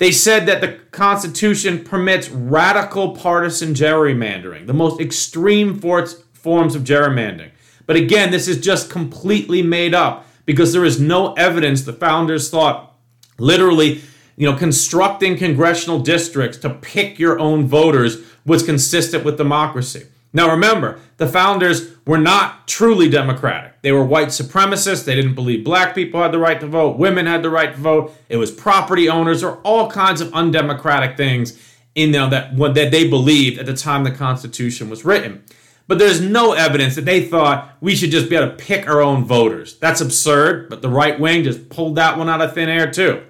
They 0.00 0.12
said 0.12 0.46
that 0.46 0.62
the 0.62 0.78
Constitution 0.92 1.84
permits 1.84 2.30
radical 2.30 3.14
partisan 3.14 3.74
gerrymandering, 3.74 4.66
the 4.66 4.72
most 4.72 4.98
extreme 4.98 5.78
forms 5.78 6.74
of 6.74 6.84
gerrymandering. 6.84 7.50
But 7.84 7.96
again, 7.96 8.30
this 8.30 8.48
is 8.48 8.62
just 8.62 8.88
completely 8.88 9.60
made 9.60 9.92
up 9.92 10.26
because 10.46 10.72
there 10.72 10.86
is 10.86 10.98
no 10.98 11.34
evidence 11.34 11.82
the 11.82 11.92
founders 11.92 12.48
thought 12.48 12.96
literally, 13.38 14.00
you 14.36 14.50
know, 14.50 14.56
constructing 14.56 15.36
congressional 15.36 15.98
districts 15.98 16.56
to 16.58 16.70
pick 16.70 17.18
your 17.18 17.38
own 17.38 17.66
voters 17.66 18.22
was 18.46 18.62
consistent 18.62 19.22
with 19.22 19.36
democracy. 19.36 20.06
Now 20.32 20.50
remember, 20.50 21.00
the 21.16 21.26
founders 21.26 21.90
were 22.06 22.18
not 22.18 22.68
truly 22.68 23.08
democratic. 23.08 23.82
They 23.82 23.92
were 23.92 24.04
white 24.04 24.28
supremacists. 24.28 25.04
They 25.04 25.14
didn't 25.14 25.34
believe 25.34 25.64
black 25.64 25.94
people 25.94 26.22
had 26.22 26.32
the 26.32 26.38
right 26.38 26.60
to 26.60 26.66
vote, 26.66 26.98
women 26.98 27.26
had 27.26 27.42
the 27.42 27.50
right 27.50 27.72
to 27.72 27.80
vote. 27.80 28.14
It 28.28 28.36
was 28.36 28.50
property 28.50 29.08
owners 29.08 29.42
or 29.42 29.56
all 29.58 29.90
kinds 29.90 30.20
of 30.20 30.32
undemocratic 30.32 31.16
things 31.16 31.58
in 31.94 32.12
know, 32.12 32.28
that 32.30 32.56
that 32.74 32.90
they 32.90 33.08
believed 33.08 33.58
at 33.58 33.66
the 33.66 33.74
time 33.74 34.04
the 34.04 34.10
Constitution 34.10 34.88
was 34.88 35.04
written. 35.04 35.42
But 35.86 35.98
there's 35.98 36.20
no 36.20 36.52
evidence 36.52 36.94
that 36.94 37.04
they 37.04 37.26
thought 37.26 37.76
we 37.80 37.96
should 37.96 38.12
just 38.12 38.30
be 38.30 38.36
able 38.36 38.50
to 38.50 38.56
pick 38.56 38.88
our 38.88 39.00
own 39.00 39.24
voters. 39.24 39.76
That's 39.78 40.00
absurd, 40.00 40.70
but 40.70 40.82
the 40.82 40.88
right 40.88 41.18
wing 41.18 41.42
just 41.42 41.68
pulled 41.68 41.96
that 41.96 42.16
one 42.16 42.28
out 42.28 42.40
of 42.40 42.54
thin 42.54 42.68
air 42.68 42.90
too. 42.90 43.24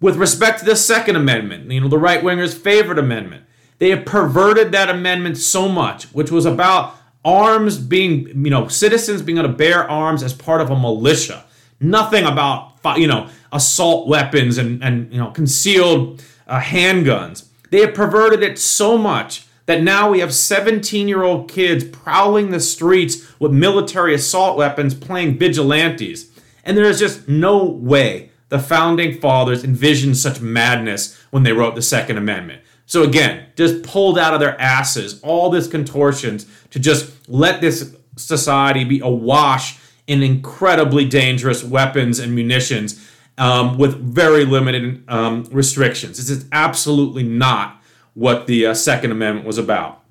With 0.00 0.16
respect 0.16 0.58
to 0.58 0.64
the 0.64 0.76
Second 0.76 1.14
Amendment, 1.14 1.70
you 1.70 1.80
know, 1.80 1.88
the 1.88 1.96
right 1.96 2.22
wingers' 2.22 2.54
favorite 2.58 2.98
amendment, 2.98 3.45
they 3.78 3.90
have 3.90 4.04
perverted 4.04 4.72
that 4.72 4.88
amendment 4.88 5.36
so 5.36 5.68
much, 5.68 6.04
which 6.06 6.30
was 6.30 6.46
about 6.46 6.94
arms 7.24 7.76
being, 7.78 8.28
you 8.44 8.50
know, 8.50 8.68
citizens 8.68 9.20
being 9.20 9.38
able 9.38 9.48
to 9.48 9.54
bear 9.54 9.88
arms 9.90 10.22
as 10.22 10.32
part 10.32 10.60
of 10.60 10.70
a 10.70 10.78
militia. 10.78 11.44
Nothing 11.80 12.24
about, 12.24 12.72
you 12.96 13.06
know, 13.06 13.28
assault 13.52 14.08
weapons 14.08 14.58
and, 14.58 14.82
and 14.82 15.12
you 15.12 15.18
know, 15.18 15.30
concealed 15.30 16.22
uh, 16.46 16.60
handguns. 16.60 17.46
They 17.70 17.80
have 17.80 17.94
perverted 17.94 18.42
it 18.42 18.58
so 18.58 18.96
much 18.96 19.46
that 19.66 19.82
now 19.82 20.10
we 20.10 20.20
have 20.20 20.32
17 20.32 21.08
year 21.08 21.24
old 21.24 21.50
kids 21.50 21.84
prowling 21.84 22.50
the 22.50 22.60
streets 22.60 23.38
with 23.40 23.52
military 23.52 24.14
assault 24.14 24.56
weapons 24.56 24.94
playing 24.94 25.38
vigilantes. 25.38 26.30
And 26.64 26.76
there 26.76 26.84
is 26.84 26.98
just 26.98 27.28
no 27.28 27.64
way 27.64 28.30
the 28.48 28.58
founding 28.58 29.20
fathers 29.20 29.64
envisioned 29.64 30.16
such 30.16 30.40
madness 30.40 31.20
when 31.30 31.42
they 31.42 31.52
wrote 31.52 31.74
the 31.74 31.82
Second 31.82 32.16
Amendment. 32.16 32.62
So 32.86 33.02
again, 33.02 33.46
just 33.56 33.82
pulled 33.82 34.18
out 34.18 34.32
of 34.32 34.40
their 34.40 34.58
asses 34.60 35.20
all 35.22 35.50
this 35.50 35.66
contortions 35.66 36.46
to 36.70 36.78
just 36.78 37.28
let 37.28 37.60
this 37.60 37.94
society 38.16 38.84
be 38.84 39.00
awash 39.00 39.78
in 40.06 40.22
incredibly 40.22 41.04
dangerous 41.04 41.64
weapons 41.64 42.20
and 42.20 42.34
munitions 42.34 43.04
um, 43.38 43.76
with 43.76 43.96
very 44.00 44.44
limited 44.44 45.02
um, 45.08 45.44
restrictions. 45.50 46.16
This 46.16 46.30
is 46.30 46.46
absolutely 46.52 47.24
not 47.24 47.82
what 48.14 48.46
the 48.46 48.66
uh, 48.66 48.74
Second 48.74 49.10
Amendment 49.10 49.46
was 49.46 49.58
about. 49.58 50.02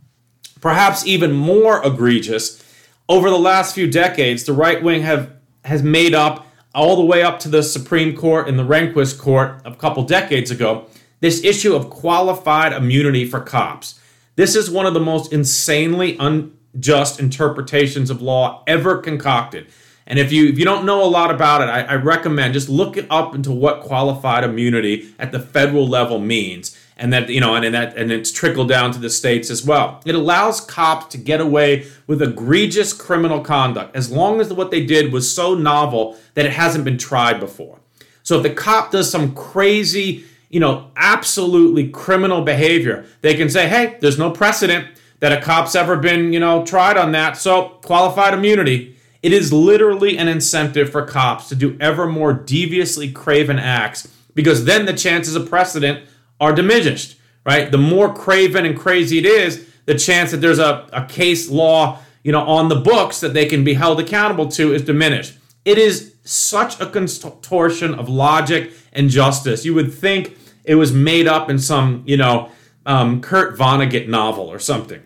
Perhaps 0.62 1.08
even 1.08 1.32
more 1.32 1.86
egregious, 1.86 2.62
over 3.08 3.29
the 3.29 3.39
last 3.39 3.74
few 3.74 3.89
decades, 3.89 4.44
the 4.44 4.53
right 4.53 4.82
wing 4.84 5.01
have 5.01 5.32
has 5.63 5.82
made 5.82 6.13
up 6.13 6.46
all 6.75 6.96
the 6.96 7.05
way 7.05 7.24
up 7.24 7.39
to 7.39 7.50
the 7.50 7.63
Supreme 7.63 8.15
Court 8.15 8.48
and 8.48 8.60
the 8.60 8.63
Rehnquist 8.63 9.20
Court 9.20 9.62
a 9.65 9.74
couple 9.74 10.03
decades 10.03 10.51
ago 10.51 10.88
this 11.19 11.43
issue 11.43 11.75
of 11.75 11.89
qualified 11.89 12.74
immunity 12.74 13.25
for 13.25 13.39
cops. 13.39 14.00
This 14.36 14.55
is 14.55 14.69
one 14.69 14.86
of 14.86 14.93
the 14.93 15.00
most 15.00 15.31
insanely 15.31 16.17
unjust 16.19 17.19
interpretations 17.19 18.10
of 18.10 18.22
law 18.22 18.63
ever 18.67 18.98
concocted. 18.98 19.67
And 20.07 20.19
if 20.19 20.31
you 20.31 20.48
if 20.48 20.60
you 20.60 20.65
don't 20.65 20.86
know 20.86 21.03
a 21.03 21.07
lot 21.07 21.31
about 21.31 21.62
it, 21.62 21.65
I, 21.65 21.81
I 21.81 21.95
recommend 21.95 22.53
just 22.53 22.69
look 22.69 22.95
it 22.95 23.07
up 23.10 23.34
into 23.34 23.51
what 23.51 23.81
qualified 23.81 24.43
immunity 24.43 25.13
at 25.17 25.31
the 25.31 25.39
federal 25.39 25.88
level 25.88 26.19
means 26.19 26.77
and 26.98 27.12
that 27.12 27.29
you 27.29 27.39
know 27.39 27.55
and, 27.55 27.65
and 27.65 27.75
that 27.75 27.95
and 27.98 28.12
it's 28.12 28.31
trickled 28.31 28.69
down 28.69 28.91
to 28.91 29.00
the 29.00 29.10
states 29.10 29.50
as 29.50 29.65
well 29.65 30.01
it 30.05 30.15
allows 30.15 30.62
cops 30.62 31.07
to 31.07 31.17
get 31.17 31.41
away 31.41 31.86
with 32.07 32.22
egregious 32.22 32.93
criminal 32.93 33.41
conduct 33.41 33.95
as 33.95 34.12
long 34.12 34.39
as 34.39 34.51
what 34.53 34.72
they 34.72 34.86
did 34.86 35.12
was 35.12 35.34
so 35.34 35.53
novel 35.53 36.17
that 36.34 36.45
it 36.45 36.51
hasn't 36.51 36.86
been 36.86 36.98
tried 36.98 37.39
before 37.39 37.79
so 38.24 38.38
if 38.38 38.43
the 38.43 38.50
cop 38.50 38.91
does 38.91 39.10
some 39.10 39.34
crazy 39.36 40.24
you 40.55 40.62
know, 40.62 40.89
absolutely 40.95 41.89
criminal 41.89 42.41
behavior, 42.41 43.05
they 43.19 43.33
can 43.33 43.50
say, 43.50 43.67
hey, 43.67 43.97
there's 44.00 44.17
no 44.17 44.31
precedent 44.31 44.88
that 45.19 45.33
a 45.33 45.41
cop's 45.41 45.75
ever 45.75 45.97
been, 45.97 46.31
you 46.31 46.39
know, 46.39 46.65
tried 46.65 46.95
on 46.95 47.12
that. 47.12 47.35
So 47.35 47.77
qualified 47.83 48.33
immunity. 48.33 48.95
It 49.21 49.33
is 49.33 49.51
literally 49.51 50.17
an 50.17 50.29
incentive 50.29 50.89
for 50.89 51.05
cops 51.05 51.50
to 51.50 51.55
do 51.55 51.75
ever 51.81 52.07
more 52.07 52.31
deviously 52.31 53.12
craven 53.12 53.59
acts 53.59 54.07
because 54.33 54.63
then 54.63 54.85
the 54.85 54.93
chances 54.93 55.35
of 55.35 55.50
precedent 55.50 56.07
are 56.39 56.53
diminished, 56.53 57.17
right? 57.45 57.69
The 57.69 57.77
more 57.77 58.13
craven 58.13 58.65
and 58.65 58.79
crazy 58.79 59.17
it 59.17 59.25
is, 59.25 59.67
the 59.83 59.95
chance 59.95 60.31
that 60.31 60.38
there's 60.38 60.59
a, 60.59 60.88
a 60.93 61.05
case 61.05 61.50
law, 61.50 62.00
you 62.24 62.31
know, 62.31 62.43
on 62.47 62.69
the 62.69 62.79
books 62.79 63.19
that 63.19 63.33
they 63.33 63.45
can 63.45 63.65
be 63.65 63.74
held 63.74 64.00
accountable 64.00 64.47
to 64.51 64.74
is 64.74 64.83
diminished. 64.83 65.38
It 65.65 65.77
is 65.77 66.15
such 66.24 66.79
a 66.79 66.85
contortion 66.85 67.93
of 67.93 68.07
logic 68.07 68.71
and 68.93 69.09
justice. 69.09 69.65
You 69.65 69.74
would 69.74 69.93
think 69.93 70.38
it 70.65 70.75
was 70.75 70.91
made 70.91 71.27
up 71.27 71.50
in 71.50 71.60
some, 71.60 72.03
you 72.05 72.17
know, 72.17 72.50
um, 72.86 73.22
Kurt 73.22 73.57
Vonnegut 73.57 74.07
novel 74.07 74.48
or 74.48 74.60
something. 74.60 75.01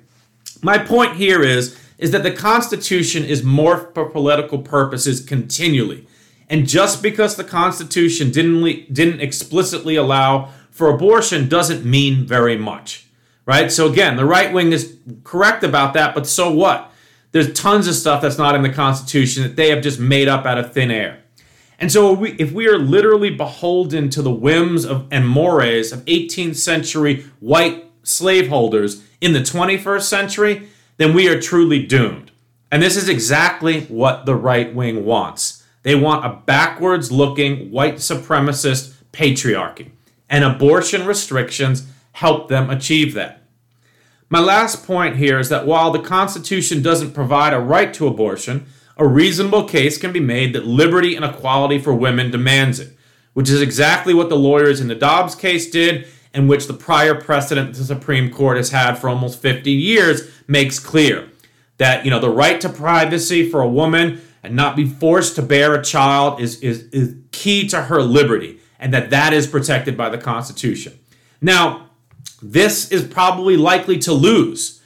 My 0.61 0.77
point 0.77 1.15
here 1.15 1.41
is, 1.41 1.79
is 1.97 2.11
that 2.11 2.23
the 2.23 2.31
Constitution 2.31 3.23
is 3.23 3.41
morphed 3.41 3.93
for 3.93 4.09
political 4.09 4.59
purposes 4.59 5.23
continually. 5.23 6.07
And 6.49 6.67
just 6.67 7.03
because 7.03 7.35
the 7.35 7.43
Constitution 7.43 8.31
didn't, 8.31 8.93
didn't 8.93 9.21
explicitly 9.21 9.95
allow 9.95 10.49
for 10.71 10.89
abortion 10.89 11.47
doesn't 11.49 11.85
mean 11.85 12.25
very 12.25 12.57
much, 12.57 13.05
right? 13.45 13.71
So 13.71 13.91
again, 13.91 14.15
the 14.15 14.25
right 14.25 14.51
wing 14.53 14.71
is 14.71 14.97
correct 15.23 15.63
about 15.63 15.93
that, 15.93 16.15
but 16.15 16.25
so 16.25 16.51
what? 16.51 16.91
There's 17.31 17.53
tons 17.53 17.87
of 17.87 17.95
stuff 17.95 18.21
that's 18.21 18.37
not 18.37 18.55
in 18.55 18.63
the 18.63 18.71
Constitution 18.71 19.43
that 19.43 19.55
they 19.55 19.69
have 19.69 19.83
just 19.83 19.99
made 19.99 20.27
up 20.27 20.45
out 20.45 20.57
of 20.57 20.73
thin 20.73 20.89
air. 20.89 21.19
And 21.79 21.91
so, 21.91 22.23
if 22.25 22.51
we 22.51 22.67
are 22.67 22.77
literally 22.77 23.29
beholden 23.29 24.09
to 24.09 24.21
the 24.21 24.31
whims 24.31 24.85
of, 24.85 25.07
and 25.11 25.27
mores 25.27 25.93
of 25.93 26.03
18th 26.05 26.57
century 26.57 27.25
white 27.39 27.89
slaveholders 28.03 29.01
in 29.21 29.31
the 29.31 29.39
21st 29.39 30.01
century, 30.01 30.67
then 30.97 31.13
we 31.13 31.29
are 31.29 31.39
truly 31.39 31.81
doomed. 31.85 32.31
And 32.69 32.83
this 32.83 32.97
is 32.97 33.07
exactly 33.07 33.81
what 33.85 34.25
the 34.25 34.35
right 34.35 34.75
wing 34.75 35.05
wants. 35.05 35.63
They 35.83 35.95
want 35.95 36.25
a 36.25 36.41
backwards 36.45 37.11
looking 37.11 37.71
white 37.71 37.95
supremacist 37.95 38.93
patriarchy, 39.13 39.91
and 40.29 40.43
abortion 40.43 41.05
restrictions 41.05 41.87
help 42.11 42.49
them 42.49 42.69
achieve 42.69 43.13
that. 43.13 43.43
My 44.29 44.39
last 44.39 44.85
point 44.85 45.15
here 45.15 45.39
is 45.39 45.49
that 45.49 45.65
while 45.65 45.91
the 45.91 45.99
Constitution 45.99 46.83
doesn't 46.83 47.13
provide 47.13 47.53
a 47.53 47.59
right 47.59 47.93
to 47.95 48.05
abortion, 48.05 48.67
a 48.99 49.07
reasonable 49.07 49.63
case 49.63 49.97
can 49.97 50.11
be 50.11 50.19
made 50.19 50.53
that 50.53 50.67
liberty 50.67 51.15
and 51.15 51.25
equality 51.25 51.79
for 51.79 51.93
women 51.93 52.29
demands 52.29 52.79
it, 52.79 52.95
which 53.33 53.49
is 53.49 53.61
exactly 53.61 54.13
what 54.13 54.29
the 54.29 54.35
lawyers 54.35 54.81
in 54.81 54.89
the 54.89 54.95
Dobbs 54.95 55.33
case 55.33 55.71
did 55.71 56.07
and 56.33 56.47
which 56.47 56.67
the 56.67 56.73
prior 56.73 57.15
precedent 57.15 57.73
the 57.73 57.83
Supreme 57.83 58.29
Court 58.29 58.57
has 58.57 58.69
had 58.69 58.95
for 58.95 59.09
almost 59.09 59.41
50 59.41 59.71
years 59.71 60.29
makes 60.47 60.77
clear 60.77 61.29
that 61.77 62.05
you 62.05 62.11
know 62.11 62.19
the 62.19 62.29
right 62.29 62.61
to 62.61 62.69
privacy 62.69 63.49
for 63.49 63.61
a 63.61 63.67
woman 63.67 64.21
and 64.43 64.55
not 64.55 64.75
be 64.75 64.85
forced 64.85 65.35
to 65.35 65.41
bear 65.41 65.73
a 65.73 65.83
child 65.83 66.39
is, 66.39 66.61
is, 66.61 66.83
is 66.91 67.15
key 67.31 67.67
to 67.69 67.83
her 67.83 68.01
liberty 68.01 68.59
and 68.79 68.93
that 68.93 69.09
that 69.09 69.33
is 69.33 69.47
protected 69.47 69.97
by 69.97 70.09
the 70.09 70.17
Constitution. 70.17 70.97
Now, 71.41 71.89
this 72.41 72.91
is 72.91 73.03
probably 73.05 73.57
likely 73.57 73.97
to 73.99 74.13
lose, 74.13 74.78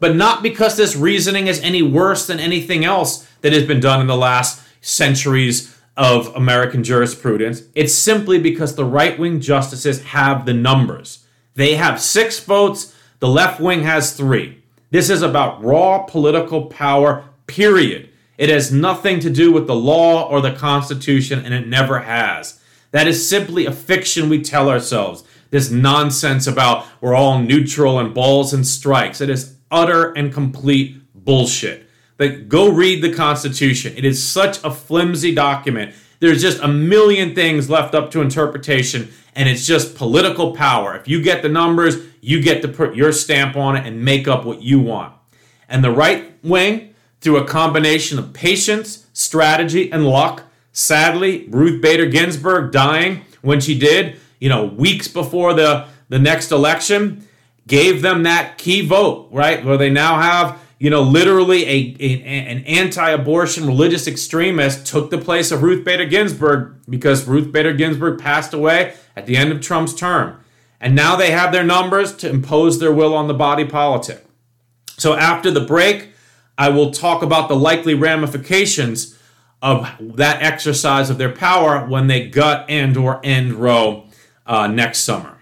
but 0.00 0.16
not 0.16 0.42
because 0.42 0.76
this 0.76 0.96
reasoning 0.96 1.46
is 1.46 1.60
any 1.60 1.82
worse 1.82 2.26
than 2.26 2.40
anything 2.40 2.84
else 2.84 3.28
that 3.42 3.52
has 3.52 3.64
been 3.64 3.80
done 3.80 4.00
in 4.00 4.06
the 4.06 4.16
last 4.16 4.62
centuries 4.80 5.78
of 5.96 6.34
American 6.34 6.82
jurisprudence. 6.82 7.62
It's 7.74 7.94
simply 7.94 8.38
because 8.38 8.74
the 8.74 8.84
right 8.84 9.18
wing 9.18 9.40
justices 9.40 10.02
have 10.02 10.46
the 10.46 10.54
numbers. 10.54 11.26
They 11.54 11.74
have 11.74 12.00
six 12.00 12.40
votes, 12.40 12.96
the 13.18 13.28
left 13.28 13.60
wing 13.60 13.82
has 13.82 14.14
three. 14.14 14.62
This 14.90 15.10
is 15.10 15.22
about 15.22 15.62
raw 15.62 15.98
political 15.98 16.66
power, 16.66 17.24
period. 17.46 18.08
It 18.38 18.48
has 18.48 18.72
nothing 18.72 19.20
to 19.20 19.30
do 19.30 19.52
with 19.52 19.66
the 19.66 19.74
law 19.74 20.26
or 20.26 20.40
the 20.40 20.54
Constitution, 20.54 21.44
and 21.44 21.52
it 21.52 21.68
never 21.68 22.00
has. 22.00 22.58
That 22.92 23.06
is 23.06 23.28
simply 23.28 23.66
a 23.66 23.72
fiction 23.72 24.28
we 24.28 24.40
tell 24.40 24.70
ourselves 24.70 25.22
this 25.50 25.70
nonsense 25.70 26.46
about 26.46 26.86
we're 27.00 27.14
all 27.14 27.38
neutral 27.40 27.98
and 27.98 28.14
balls 28.14 28.54
and 28.54 28.66
strikes. 28.66 29.20
It 29.20 29.28
is 29.28 29.56
utter 29.70 30.12
and 30.12 30.32
complete 30.32 30.96
bullshit. 31.14 31.88
Like, 32.18 32.48
go 32.48 32.70
read 32.70 33.02
the 33.02 33.14
Constitution. 33.14 33.94
It 33.96 34.04
is 34.04 34.22
such 34.22 34.62
a 34.62 34.70
flimsy 34.70 35.34
document. 35.34 35.94
There's 36.18 36.42
just 36.42 36.62
a 36.62 36.68
million 36.68 37.34
things 37.34 37.70
left 37.70 37.94
up 37.94 38.10
to 38.10 38.20
interpretation, 38.20 39.10
and 39.34 39.48
it's 39.48 39.66
just 39.66 39.94
political 39.94 40.54
power. 40.54 40.94
If 40.94 41.08
you 41.08 41.22
get 41.22 41.42
the 41.42 41.48
numbers, 41.48 41.96
you 42.20 42.42
get 42.42 42.60
to 42.62 42.68
put 42.68 42.94
your 42.94 43.12
stamp 43.12 43.56
on 43.56 43.76
it 43.76 43.86
and 43.86 44.04
make 44.04 44.28
up 44.28 44.44
what 44.44 44.60
you 44.60 44.80
want. 44.80 45.14
And 45.68 45.82
the 45.82 45.90
right 45.90 46.34
wing, 46.42 46.94
through 47.20 47.36
a 47.36 47.46
combination 47.46 48.18
of 48.18 48.32
patience, 48.32 49.06
strategy, 49.12 49.90
and 49.92 50.06
luck, 50.06 50.42
sadly, 50.72 51.46
Ruth 51.48 51.80
Bader 51.82 52.06
Ginsburg 52.06 52.72
dying 52.72 53.24
when 53.42 53.60
she 53.60 53.78
did, 53.78 54.16
you 54.38 54.48
know, 54.48 54.64
weeks 54.64 55.08
before 55.08 55.54
the, 55.54 55.86
the 56.08 56.18
next 56.18 56.50
election, 56.50 57.26
gave 57.66 58.02
them 58.02 58.24
that 58.24 58.58
key 58.58 58.86
vote, 58.86 59.28
right? 59.30 59.64
Where 59.64 59.76
they 59.76 59.90
now 59.90 60.20
have, 60.20 60.60
you 60.78 60.90
know, 60.90 61.02
literally 61.02 61.64
a, 61.64 61.96
a 62.00 62.22
an 62.22 62.64
anti-abortion 62.64 63.66
religious 63.66 64.06
extremist 64.06 64.86
took 64.86 65.10
the 65.10 65.18
place 65.18 65.50
of 65.50 65.62
Ruth 65.62 65.84
Bader 65.84 66.06
Ginsburg 66.06 66.76
because 66.88 67.26
Ruth 67.26 67.52
Bader 67.52 67.72
Ginsburg 67.72 68.20
passed 68.20 68.54
away 68.54 68.94
at 69.14 69.26
the 69.26 69.36
end 69.36 69.52
of 69.52 69.60
Trump's 69.60 69.94
term. 69.94 70.40
And 70.80 70.94
now 70.94 71.14
they 71.16 71.30
have 71.30 71.52
their 71.52 71.64
numbers 71.64 72.16
to 72.16 72.30
impose 72.30 72.78
their 72.78 72.92
will 72.92 73.14
on 73.14 73.28
the 73.28 73.34
body 73.34 73.66
politic. 73.66 74.24
So 74.96 75.14
after 75.14 75.50
the 75.50 75.60
break, 75.60 76.10
I 76.56 76.70
will 76.70 76.90
talk 76.90 77.22
about 77.22 77.48
the 77.48 77.56
likely 77.56 77.94
ramifications 77.94 79.18
of 79.62 79.90
that 80.00 80.42
exercise 80.42 81.10
of 81.10 81.18
their 81.18 81.32
power 81.32 81.86
when 81.86 82.06
they 82.06 82.28
gut 82.28 82.64
and 82.68 82.96
or 82.96 83.20
end 83.22 83.54
Roe 83.54 84.06
uh, 84.46 84.66
next 84.66 85.00
summer. 85.00 85.39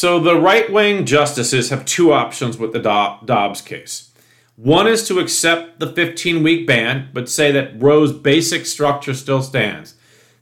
So 0.00 0.18
the 0.18 0.40
right 0.40 0.72
wing 0.72 1.04
justices 1.04 1.68
have 1.68 1.84
two 1.84 2.10
options 2.10 2.56
with 2.56 2.72
the 2.72 2.78
Dobbs 2.78 3.60
case. 3.60 4.10
One 4.56 4.86
is 4.86 5.06
to 5.08 5.18
accept 5.18 5.78
the 5.78 5.92
15 5.92 6.42
week 6.42 6.66
ban, 6.66 7.10
but 7.12 7.28
say 7.28 7.52
that 7.52 7.78
Roe's 7.82 8.10
basic 8.10 8.64
structure 8.64 9.12
still 9.12 9.42
stands, 9.42 9.96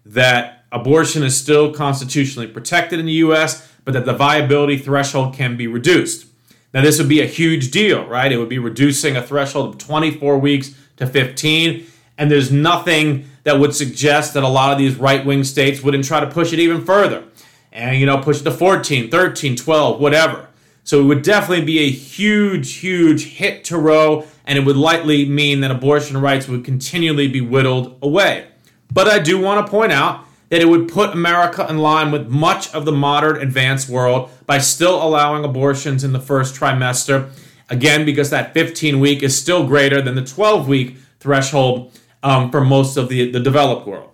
that 0.07 0.63
abortion 0.71 1.25
is 1.25 1.37
still 1.37 1.75
constitutionally 1.75 2.47
protected 2.47 3.01
in 3.01 3.07
the 3.07 3.21
US, 3.25 3.69
but 3.85 3.95
that 3.95 4.05
the 4.05 4.13
viability 4.13 4.79
threshold 4.79 5.35
can 5.35 5.57
be 5.57 5.67
reduced. 5.67 6.29
Now, 6.73 6.83
this 6.83 7.01
would 7.01 7.09
be 7.09 7.21
a 7.21 7.27
huge 7.27 7.73
deal, 7.73 8.07
right? 8.07 8.31
It 8.31 8.39
would 8.39 8.49
be 8.49 8.61
reducing 8.61 9.17
a 9.17 9.27
threshold 9.27 9.75
of 9.75 9.79
24 9.79 10.39
weeks 10.39 10.77
to 10.99 11.07
15, 11.09 11.85
and 12.17 12.31
there's 12.31 12.53
nothing 12.53 13.29
that 13.43 13.59
would 13.59 13.75
suggest 13.75 14.35
that 14.35 14.45
a 14.45 14.49
lot 14.49 14.71
of 14.71 14.79
these 14.79 14.95
right 14.95 15.27
wing 15.27 15.43
states 15.43 15.83
wouldn't 15.83 16.05
try 16.05 16.21
to 16.21 16.31
push 16.31 16.53
it 16.53 16.61
even 16.61 16.85
further 16.85 17.25
and 17.73 17.99
you 17.99 18.07
know 18.07 18.19
push 18.19 18.41
it 18.41 18.45
to 18.45 18.51
14 18.51 19.11
13 19.11 19.57
12 19.57 20.01
whatever. 20.01 20.49
So 20.85 21.01
it 21.01 21.05
would 21.05 21.23
definitely 21.23 21.65
be 21.65 21.81
a 21.81 21.91
huge 21.91 22.75
huge 22.75 23.27
hit 23.27 23.65
to 23.65 23.79
roe 23.79 24.27
and 24.47 24.59
it 24.59 24.65
would 24.65 24.77
likely 24.77 25.27
mean 25.27 25.61
that 25.61 25.71
abortion 25.71 26.19
rights 26.21 26.49
would 26.49 26.65
continually 26.65 27.29
be 27.29 27.41
whittled 27.41 27.99
away. 28.03 28.47
But 28.93 29.09
i 29.09 29.19
do 29.19 29.41
want 29.41 29.67
to 29.67 29.71
point 29.71 29.93
out 29.93 30.25
that 30.49 30.63
it 30.63 30.69
would 30.69 30.89
put 30.89 31.13
america 31.13 31.67
in 31.69 31.79
line 31.79 32.11
with 32.11 32.29
much 32.29 32.73
of 32.75 32.85
the 32.85 32.93
modern 32.93 33.37
advanced 33.37 33.89
world 33.89 34.31
by 34.47 34.59
still 34.59 35.03
allowing 35.03 35.45
abortions 35.45 36.05
in 36.05 36.13
the 36.13 36.21
first 36.21 36.55
trimester. 36.55 37.31
Again 37.71 38.07
because 38.07 38.31
that 38.31 38.55
15 38.55 38.99
week 38.99 39.23
is 39.23 39.39
still 39.39 39.67
greater 39.67 40.01
than 40.01 40.15
the 40.15 40.25
12 40.25 40.67
week 40.67 40.97
threshold 41.21 41.93
um, 42.23 42.51
for 42.51 42.63
most 42.63 42.97
of 42.97 43.09
the, 43.09 43.31
the 43.31 43.41
developed 43.41 43.87
world 43.87 44.11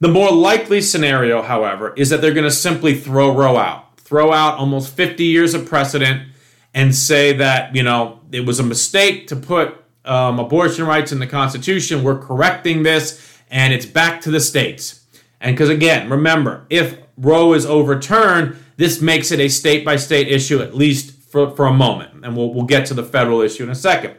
the 0.00 0.08
more 0.08 0.30
likely 0.30 0.80
scenario, 0.80 1.42
however, 1.42 1.94
is 1.96 2.10
that 2.10 2.20
they're 2.20 2.34
going 2.34 2.44
to 2.44 2.50
simply 2.50 2.94
throw 2.94 3.34
Roe 3.34 3.56
out, 3.56 3.98
throw 3.98 4.32
out 4.32 4.58
almost 4.58 4.94
50 4.94 5.24
years 5.24 5.54
of 5.54 5.66
precedent, 5.66 6.28
and 6.74 6.94
say 6.94 7.32
that, 7.32 7.74
you 7.74 7.82
know, 7.82 8.20
it 8.32 8.44
was 8.44 8.60
a 8.60 8.62
mistake 8.62 9.28
to 9.28 9.36
put 9.36 9.82
um, 10.04 10.38
abortion 10.38 10.86
rights 10.86 11.12
in 11.12 11.18
the 11.18 11.26
Constitution. 11.26 12.02
We're 12.02 12.18
correcting 12.18 12.82
this, 12.82 13.40
and 13.50 13.72
it's 13.72 13.86
back 13.86 14.20
to 14.22 14.30
the 14.30 14.40
states. 14.40 15.06
And 15.40 15.56
because, 15.56 15.70
again, 15.70 16.10
remember, 16.10 16.66
if 16.68 16.98
Roe 17.16 17.54
is 17.54 17.64
overturned, 17.64 18.56
this 18.76 19.00
makes 19.00 19.30
it 19.32 19.40
a 19.40 19.48
state 19.48 19.84
by 19.84 19.96
state 19.96 20.28
issue, 20.28 20.60
at 20.60 20.74
least 20.74 21.12
for, 21.30 21.56
for 21.56 21.66
a 21.66 21.72
moment. 21.72 22.24
And 22.24 22.36
we'll, 22.36 22.52
we'll 22.52 22.64
get 22.64 22.86
to 22.86 22.94
the 22.94 23.02
federal 23.02 23.40
issue 23.40 23.64
in 23.64 23.70
a 23.70 23.74
second. 23.74 24.14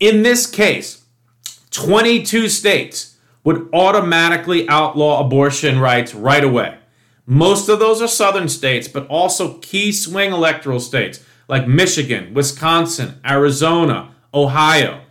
In 0.00 0.22
this 0.22 0.46
case, 0.46 1.04
22 1.70 2.48
states 2.48 3.11
would 3.44 3.68
automatically 3.72 4.68
outlaw 4.68 5.24
abortion 5.24 5.78
rights 5.78 6.14
right 6.14 6.44
away. 6.44 6.78
Most 7.26 7.68
of 7.68 7.78
those 7.78 8.02
are 8.02 8.08
southern 8.08 8.48
states, 8.48 8.88
but 8.88 9.06
also 9.06 9.58
key 9.58 9.92
swing 9.92 10.32
electoral 10.32 10.80
states 10.80 11.24
like 11.48 11.66
Michigan, 11.66 12.34
Wisconsin, 12.34 13.20
Arizona, 13.24 14.14
Ohio. 14.32 15.02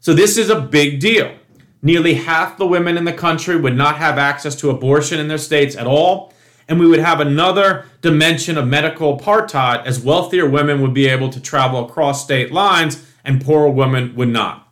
So 0.00 0.14
this 0.14 0.36
is 0.36 0.50
a 0.50 0.60
big 0.60 1.00
deal. 1.00 1.34
Nearly 1.82 2.14
half 2.14 2.58
the 2.58 2.66
women 2.66 2.96
in 2.96 3.04
the 3.04 3.12
country 3.12 3.56
would 3.56 3.76
not 3.76 3.96
have 3.96 4.18
access 4.18 4.56
to 4.56 4.70
abortion 4.70 5.20
in 5.20 5.28
their 5.28 5.38
states 5.38 5.76
at 5.76 5.86
all, 5.86 6.32
and 6.68 6.80
we 6.80 6.86
would 6.86 6.98
have 6.98 7.20
another 7.20 7.86
dimension 8.02 8.58
of 8.58 8.66
medical 8.66 9.16
apartheid 9.16 9.84
as 9.86 10.00
wealthier 10.00 10.48
women 10.48 10.80
would 10.80 10.94
be 10.94 11.06
able 11.06 11.28
to 11.30 11.40
travel 11.40 11.84
across 11.84 12.24
state 12.24 12.50
lines 12.52 13.04
and 13.24 13.44
poorer 13.44 13.70
women 13.70 14.14
would 14.16 14.28
not. 14.28 14.65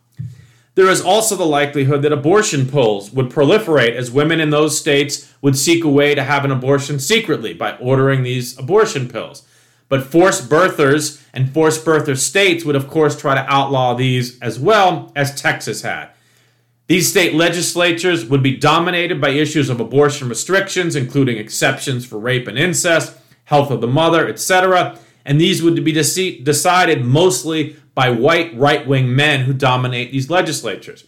There 0.75 0.91
is 0.91 1.01
also 1.01 1.37
the 1.37 1.47
likelihood 1.47 2.03
that 2.03 2.13
abortion 2.13 2.69
pills 2.69 3.13
would 3.13 3.31
proliferate 3.31 3.95
as 3.95 4.11
women 4.11 4.41
in 4.41 4.51
those 4.51 4.79
states 4.79 5.33
would 5.41 5.57
seek 5.57 5.85
a 5.85 5.89
way 5.89 6.15
to 6.17 6.25
have 6.25 6.45
an 6.45 6.51
abortion 6.51 6.99
secretly 6.99 7.55
by 7.55 7.77
ordering 7.77 8.23
these 8.23 8.59
abortion 8.59 9.09
pills. 9.09 9.47
But 9.89 10.03
forced 10.03 10.49
birthers 10.49 11.23
and 11.33 11.53
forced 11.53 11.85
birther 11.85 12.17
states 12.17 12.65
would, 12.65 12.75
of 12.75 12.89
course, 12.89 13.17
try 13.17 13.35
to 13.37 13.53
outlaw 13.53 13.95
these 13.95 14.41
as 14.41 14.59
well 14.59 15.13
as 15.15 15.41
Texas 15.41 15.83
had. 15.83 16.09
These 16.87 17.09
state 17.09 17.35
legislatures 17.35 18.27
would 18.27 18.43
be 18.43 18.57
dominated 18.57 19.21
by 19.21 19.31
issues 19.31 19.71
of 19.71 19.81
abortion 19.81 20.29
restrictions, 20.29 20.97
including 20.97 21.39
exceptions 21.39 22.05
for 22.05 22.19
rape 22.19 22.49
and 22.49 22.59
incest, 22.59 23.17
health 23.45 23.71
of 23.71 23.81
the 23.81 23.87
mother, 23.87 24.27
etc. 24.29 24.99
And 25.25 25.41
these 25.41 25.63
would 25.63 25.85
be 25.85 25.93
decided 25.93 27.05
mostly 27.05 27.77
by 27.95 28.11
white 28.11 28.57
right 28.57 28.87
wing 28.87 29.15
men 29.15 29.41
who 29.41 29.53
dominate 29.53 30.13
these 30.13 30.31
legislatures. 30.31 31.05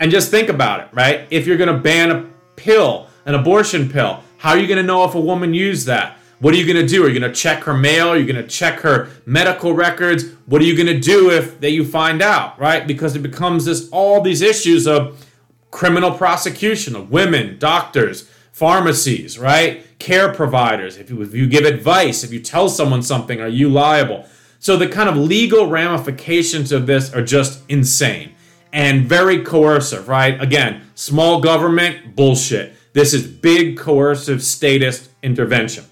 And 0.00 0.10
just 0.10 0.30
think 0.30 0.48
about 0.48 0.80
it, 0.80 0.88
right? 0.92 1.26
If 1.30 1.46
you're 1.46 1.56
going 1.56 1.74
to 1.74 1.78
ban 1.78 2.10
a 2.10 2.28
pill, 2.56 3.08
an 3.24 3.34
abortion 3.34 3.88
pill, 3.88 4.22
how 4.38 4.50
are 4.50 4.58
you 4.58 4.66
going 4.66 4.78
to 4.78 4.82
know 4.82 5.04
if 5.04 5.14
a 5.14 5.20
woman 5.20 5.54
used 5.54 5.86
that? 5.86 6.18
What 6.40 6.54
are 6.54 6.56
you 6.56 6.66
going 6.66 6.84
to 6.84 6.92
do? 6.92 7.04
Are 7.04 7.08
you 7.08 7.20
going 7.20 7.32
to 7.32 7.40
check 7.40 7.62
her 7.64 7.74
mail? 7.74 8.08
Are 8.08 8.16
you 8.16 8.26
going 8.26 8.42
to 8.42 8.48
check 8.48 8.80
her 8.80 9.10
medical 9.26 9.74
records? 9.74 10.24
What 10.46 10.60
are 10.60 10.64
you 10.64 10.76
going 10.76 10.88
to 10.88 10.98
do 10.98 11.30
if 11.30 11.60
that 11.60 11.70
you 11.70 11.84
find 11.84 12.20
out, 12.20 12.58
right? 12.58 12.84
Because 12.84 13.14
it 13.14 13.20
becomes 13.20 13.64
this 13.64 13.88
all 13.90 14.20
these 14.20 14.42
issues 14.42 14.88
of 14.88 15.24
criminal 15.70 16.10
prosecution 16.10 16.96
of 16.96 17.12
women, 17.12 17.60
doctors, 17.60 18.28
pharmacies, 18.50 19.38
right? 19.38 19.86
Care 20.00 20.34
providers. 20.34 20.96
If 20.96 21.10
you, 21.10 21.22
if 21.22 21.32
you 21.32 21.46
give 21.46 21.64
advice, 21.64 22.24
if 22.24 22.32
you 22.32 22.40
tell 22.40 22.68
someone 22.68 23.04
something, 23.04 23.40
are 23.40 23.46
you 23.46 23.68
liable? 23.68 24.26
So 24.62 24.76
the 24.76 24.86
kind 24.86 25.08
of 25.08 25.16
legal 25.16 25.66
ramifications 25.66 26.70
of 26.70 26.86
this 26.86 27.12
are 27.12 27.20
just 27.20 27.64
insane 27.68 28.32
and 28.72 29.08
very 29.08 29.42
coercive, 29.42 30.06
right? 30.06 30.40
Again, 30.40 30.82
small 30.94 31.40
government, 31.40 32.14
bullshit. 32.14 32.72
This 32.92 33.12
is 33.12 33.26
big 33.26 33.76
coercive 33.76 34.40
statist 34.40 35.10
intervention. 35.20 35.84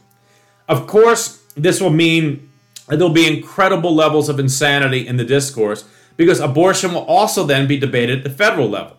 Of 0.68 0.86
course, 0.86 1.42
this 1.56 1.80
will 1.80 1.90
mean 1.90 2.48
there'll 2.86 3.10
be 3.10 3.26
incredible 3.26 3.92
levels 3.92 4.28
of 4.28 4.38
insanity 4.38 5.04
in 5.04 5.16
the 5.16 5.24
discourse 5.24 5.84
because 6.16 6.38
abortion 6.38 6.94
will 6.94 7.04
also 7.06 7.42
then 7.42 7.66
be 7.66 7.76
debated 7.76 8.18
at 8.18 8.22
the 8.24 8.30
federal 8.30 8.68
level. 8.68 8.96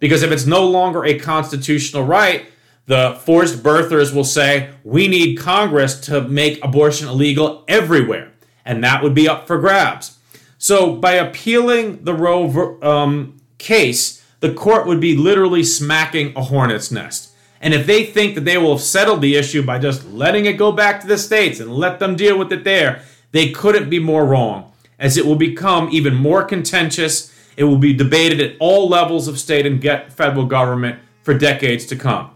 Because 0.00 0.22
if 0.22 0.32
it's 0.32 0.44
no 0.44 0.68
longer 0.68 1.02
a 1.02 1.18
constitutional 1.18 2.04
right, 2.04 2.44
the 2.84 3.18
forced 3.24 3.62
birthers 3.62 4.14
will 4.14 4.24
say, 4.24 4.68
we 4.84 5.08
need 5.08 5.36
Congress 5.36 5.98
to 6.00 6.20
make 6.20 6.62
abortion 6.62 7.08
illegal 7.08 7.64
everywhere. 7.68 8.33
And 8.64 8.82
that 8.82 9.02
would 9.02 9.14
be 9.14 9.28
up 9.28 9.46
for 9.46 9.58
grabs. 9.58 10.18
So 10.58 10.96
by 10.96 11.12
appealing 11.12 12.04
the 12.04 12.14
Roe 12.14 12.78
um, 12.80 13.40
case, 13.58 14.24
the 14.40 14.52
court 14.52 14.86
would 14.86 15.00
be 15.00 15.16
literally 15.16 15.62
smacking 15.62 16.32
a 16.36 16.42
hornet's 16.42 16.90
nest. 16.90 17.30
And 17.60 17.72
if 17.72 17.86
they 17.86 18.04
think 18.04 18.34
that 18.34 18.44
they 18.44 18.58
will 18.58 18.72
have 18.72 18.82
settled 18.82 19.22
the 19.22 19.36
issue 19.36 19.62
by 19.62 19.78
just 19.78 20.06
letting 20.10 20.44
it 20.44 20.54
go 20.54 20.70
back 20.70 21.00
to 21.00 21.06
the 21.06 21.16
states 21.16 21.60
and 21.60 21.72
let 21.72 21.98
them 21.98 22.14
deal 22.14 22.38
with 22.38 22.52
it 22.52 22.64
there, 22.64 23.02
they 23.32 23.50
couldn't 23.50 23.88
be 23.88 23.98
more 23.98 24.26
wrong, 24.26 24.72
as 24.98 25.16
it 25.16 25.24
will 25.24 25.36
become 25.36 25.88
even 25.90 26.14
more 26.14 26.44
contentious. 26.44 27.32
It 27.56 27.64
will 27.64 27.78
be 27.78 27.94
debated 27.94 28.40
at 28.40 28.56
all 28.60 28.88
levels 28.88 29.28
of 29.28 29.38
state 29.38 29.64
and 29.64 29.82
federal 30.12 30.44
government 30.44 30.98
for 31.22 31.32
decades 31.32 31.86
to 31.86 31.96
come. 31.96 32.30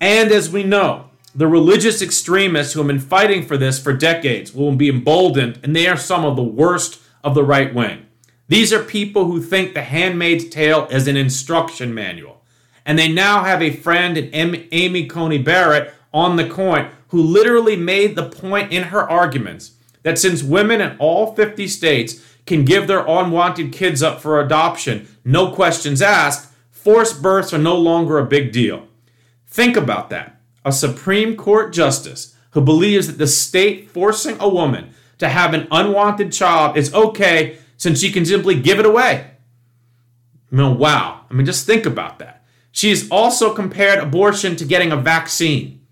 And 0.00 0.30
as 0.30 0.50
we 0.50 0.62
know, 0.62 1.05
the 1.36 1.46
religious 1.46 2.02
extremists 2.02 2.72
who 2.72 2.80
have 2.80 2.86
been 2.88 2.98
fighting 2.98 3.44
for 3.44 3.56
this 3.56 3.78
for 3.78 3.92
decades 3.92 4.54
will 4.54 4.74
be 4.74 4.88
emboldened, 4.88 5.60
and 5.62 5.76
they 5.76 5.86
are 5.86 5.96
some 5.96 6.24
of 6.24 6.36
the 6.36 6.42
worst 6.42 7.00
of 7.22 7.34
the 7.34 7.44
right 7.44 7.74
wing. 7.74 8.06
These 8.48 8.72
are 8.72 8.82
people 8.82 9.26
who 9.26 9.42
think 9.42 9.74
The 9.74 9.82
Handmaid's 9.82 10.48
Tale 10.48 10.86
is 10.90 11.06
an 11.06 11.16
instruction 11.16 11.92
manual 11.92 12.36
and 12.86 12.96
they 12.96 13.08
now 13.08 13.42
have 13.42 13.60
a 13.60 13.72
friend 13.72 14.16
in 14.16 14.68
Amy 14.70 15.06
Coney 15.06 15.38
Barrett 15.38 15.92
on 16.14 16.36
the 16.36 16.48
coin 16.48 16.88
who 17.08 17.20
literally 17.20 17.76
made 17.76 18.14
the 18.14 18.28
point 18.28 18.72
in 18.72 18.84
her 18.84 19.10
arguments 19.10 19.72
that 20.04 20.18
since 20.18 20.42
women 20.42 20.80
in 20.80 20.96
all 20.98 21.34
50 21.34 21.66
states 21.66 22.24
can 22.46 22.64
give 22.64 22.86
their 22.86 23.04
unwanted 23.06 23.72
kids 23.72 24.04
up 24.04 24.20
for 24.20 24.40
adoption, 24.40 25.08
no 25.24 25.50
questions 25.50 26.00
asked, 26.00 26.52
forced 26.70 27.20
births 27.20 27.52
are 27.52 27.58
no 27.58 27.76
longer 27.76 28.18
a 28.18 28.24
big 28.24 28.52
deal. 28.52 28.86
Think 29.48 29.76
about 29.76 30.08
that. 30.10 30.35
A 30.66 30.72
Supreme 30.72 31.36
Court 31.36 31.72
justice 31.72 32.34
who 32.50 32.60
believes 32.60 33.06
that 33.06 33.18
the 33.18 33.26
state 33.26 33.88
forcing 33.88 34.36
a 34.40 34.48
woman 34.48 34.92
to 35.18 35.28
have 35.28 35.54
an 35.54 35.68
unwanted 35.70 36.32
child 36.32 36.76
is 36.76 36.92
okay 36.92 37.58
since 37.76 38.00
she 38.00 38.10
can 38.10 38.24
simply 38.24 38.60
give 38.60 38.80
it 38.80 38.84
away. 38.84 39.30
I 40.50 40.54
mean, 40.54 40.76
wow. 40.76 41.20
I 41.30 41.34
mean, 41.34 41.46
just 41.46 41.66
think 41.66 41.86
about 41.86 42.18
that. 42.18 42.44
She's 42.72 43.08
also 43.10 43.54
compared 43.54 44.00
abortion 44.00 44.56
to 44.56 44.64
getting 44.64 44.92
a 44.92 44.96
vaccine. 44.96 45.86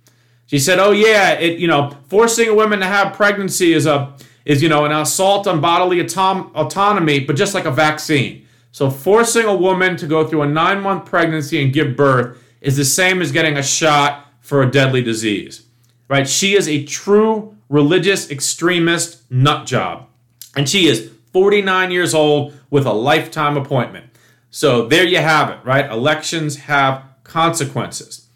She 0.47 0.59
said, 0.59 0.79
"Oh 0.79 0.91
yeah, 0.91 1.33
it 1.33 1.59
you 1.59 1.67
know, 1.67 1.97
forcing 2.09 2.49
a 2.49 2.55
woman 2.55 2.81
to 2.81 2.87
have 2.87 3.15
pregnancy 3.15 3.73
is 3.73 3.87
a 3.87 4.15
is 4.45 4.63
you 4.63 4.69
know 4.69 4.85
an 4.85 4.93
assault 4.93 5.47
on 5.47 5.61
bodily 5.61 5.99
autom- 6.03 6.53
autonomy, 6.55 7.21
but 7.21 7.37
just 7.37 7.55
like 7.55 7.65
a 7.65 7.71
vaccine. 7.71 8.47
So 8.73 8.91
forcing 8.91 9.47
a 9.47 9.55
woman 9.55 9.97
to 9.99 10.07
go 10.07 10.27
through 10.27 10.43
a 10.43 10.47
9-month 10.47 11.05
pregnancy 11.05 11.63
and 11.63 11.73
give 11.73 11.97
birth 11.97 12.37
is 12.61 12.77
the 12.77 12.85
same 12.85 13.23
as 13.23 13.31
getting 13.31 13.57
a 13.57 13.63
shot 13.63 14.24
for 14.45 14.63
a 14.63 14.71
deadly 14.71 15.03
disease." 15.03 15.63
Right? 16.07 16.29
She 16.29 16.55
is 16.55 16.69
a 16.69 16.85
true 16.85 17.57
religious 17.69 18.31
extremist 18.31 19.23
nut 19.31 19.67
job. 19.67 20.07
And 20.55 20.69
she 20.69 20.87
is 20.87 21.11
49 21.33 21.91
years 21.91 22.15
old 22.15 22.53
with 22.71 22.87
a 22.87 22.93
lifetime 22.93 23.57
appointment. 23.57 24.07
So 24.51 24.87
there 24.87 25.05
you 25.05 25.19
have 25.19 25.51
it, 25.51 25.59
right? 25.65 25.91
Elections 25.91 26.57
have 26.57 27.03
consequences. 27.25 28.27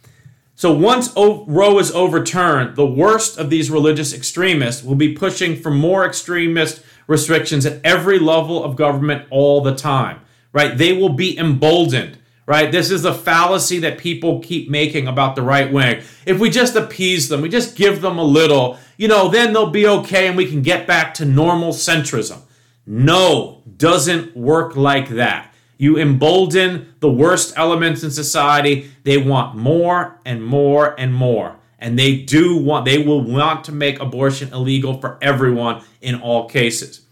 So 0.57 0.73
once 0.73 1.13
Roe 1.17 1.79
is 1.79 1.93
overturned, 1.93 2.75
the 2.75 2.85
worst 2.85 3.39
of 3.39 3.51
these 3.51 3.71
religious 3.71 4.13
extremists 4.13 4.83
will 4.83 4.97
be 4.97 5.15
pushing 5.15 5.55
for 5.55 5.71
more 5.71 6.05
extremist 6.05 6.83
restrictions 7.07 7.65
at 7.65 7.81
every 7.85 8.19
level 8.19 8.65
of 8.65 8.75
government 8.75 9.27
all 9.31 9.61
the 9.61 9.77
time, 9.77 10.19
right? 10.53 10.77
They 10.77 10.93
will 10.93 11.11
be 11.11 11.39
emboldened, 11.39 12.18
right? 12.49 12.73
This 12.73 12.91
is 12.91 13.05
a 13.05 13.13
fallacy 13.13 13.79
that 13.81 13.99
people 13.99 14.41
keep 14.41 14.71
making 14.71 15.07
about 15.07 15.37
the 15.37 15.43
right 15.43 15.71
wing. 15.71 16.03
If 16.25 16.39
we 16.39 16.49
just 16.49 16.77
appease 16.77 17.29
them, 17.29 17.43
we 17.43 17.51
just 17.51 17.77
give 17.77 18.01
them 18.01 18.17
a 18.17 18.25
little, 18.25 18.79
you 18.97 19.07
know, 19.07 19.29
then 19.29 19.53
they'll 19.53 19.69
be 19.69 19.87
okay 19.87 20.27
and 20.27 20.37
we 20.37 20.49
can 20.49 20.63
get 20.63 20.87
back 20.87 21.13
to 21.15 21.27
normal 21.27 21.73
centrism. 21.73 22.41
No, 22.87 23.63
doesn't 23.77 24.35
work 24.35 24.77
like 24.77 25.11
that. 25.11 25.53
You 25.77 25.99
embolden 25.99 26.95
the 27.01 27.13
worst 27.13 27.53
elements 27.55 28.03
in 28.03 28.11
society. 28.11 28.91
They 29.05 29.19
want 29.19 29.55
more 29.55 30.19
and 30.25 30.43
more 30.43 30.99
and 30.99 31.13
more. 31.13 31.57
And 31.79 31.99
they 31.99 32.17
do 32.17 32.57
want, 32.57 32.87
they 32.87 32.97
will 32.97 33.23
want 33.23 33.65
to 33.65 33.73
make 33.73 34.01
abortion 34.01 34.55
illegal 34.55 34.99
for 35.03 35.19
everyone 35.21 35.83
in 36.01 36.15
all 36.23 36.49
cases. 36.49 37.03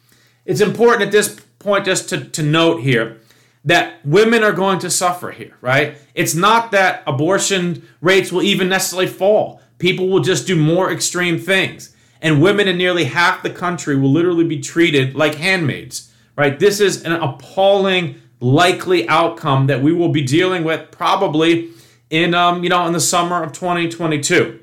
It's 0.47 0.63
important 0.63 1.03
at 1.03 1.13
this 1.13 1.39
point 1.59 1.85
just 1.85 2.09
to, 2.09 2.25
to 2.25 2.43
note 2.43 2.81
here 2.81 3.21
that 3.67 4.05
women 4.07 4.43
are 4.43 4.53
going 4.53 4.79
to 4.79 4.89
suffer 4.89 5.33
here, 5.33 5.57
right? 5.61 5.99
It's 6.15 6.35
not 6.35 6.71
that 6.71 7.03
abortion 7.07 7.87
rates 8.01 8.33
will 8.33 8.43
even 8.43 8.69
necessarily 8.69 9.09
fall. 9.09 9.61
People 9.79 10.09
will 10.09 10.21
just 10.21 10.47
do 10.47 10.57
more 10.57 10.91
extreme 10.91 11.39
things. 11.39 11.95
And 12.23 12.41
women 12.41 12.69
in 12.69 12.79
nearly 12.79 13.05
half 13.05 13.43
the 13.43 13.51
country 13.51 13.97
will 13.97 14.11
literally 14.11 14.45
be 14.45 14.61
treated 14.61 15.15
like 15.15 15.35
handmaids, 15.35 16.13
right? 16.37 16.59
This 16.59 16.81
is 16.81 17.05
an 17.05 17.13
appalling 17.13 18.23
likely 18.41 19.09
outcome 19.09 19.67
that 19.67 19.83
we 19.83 19.93
will 19.93 20.11
be 20.11 20.23
dealing 20.23 20.63
with 20.65 20.91
probably 20.91 21.71
in 22.09 22.35
um, 22.35 22.63
you 22.63 22.71
know 22.71 22.87
in 22.87 22.93
the 22.93 23.01
summer 23.01 23.43
of 23.43 23.53
2022. 23.53 24.61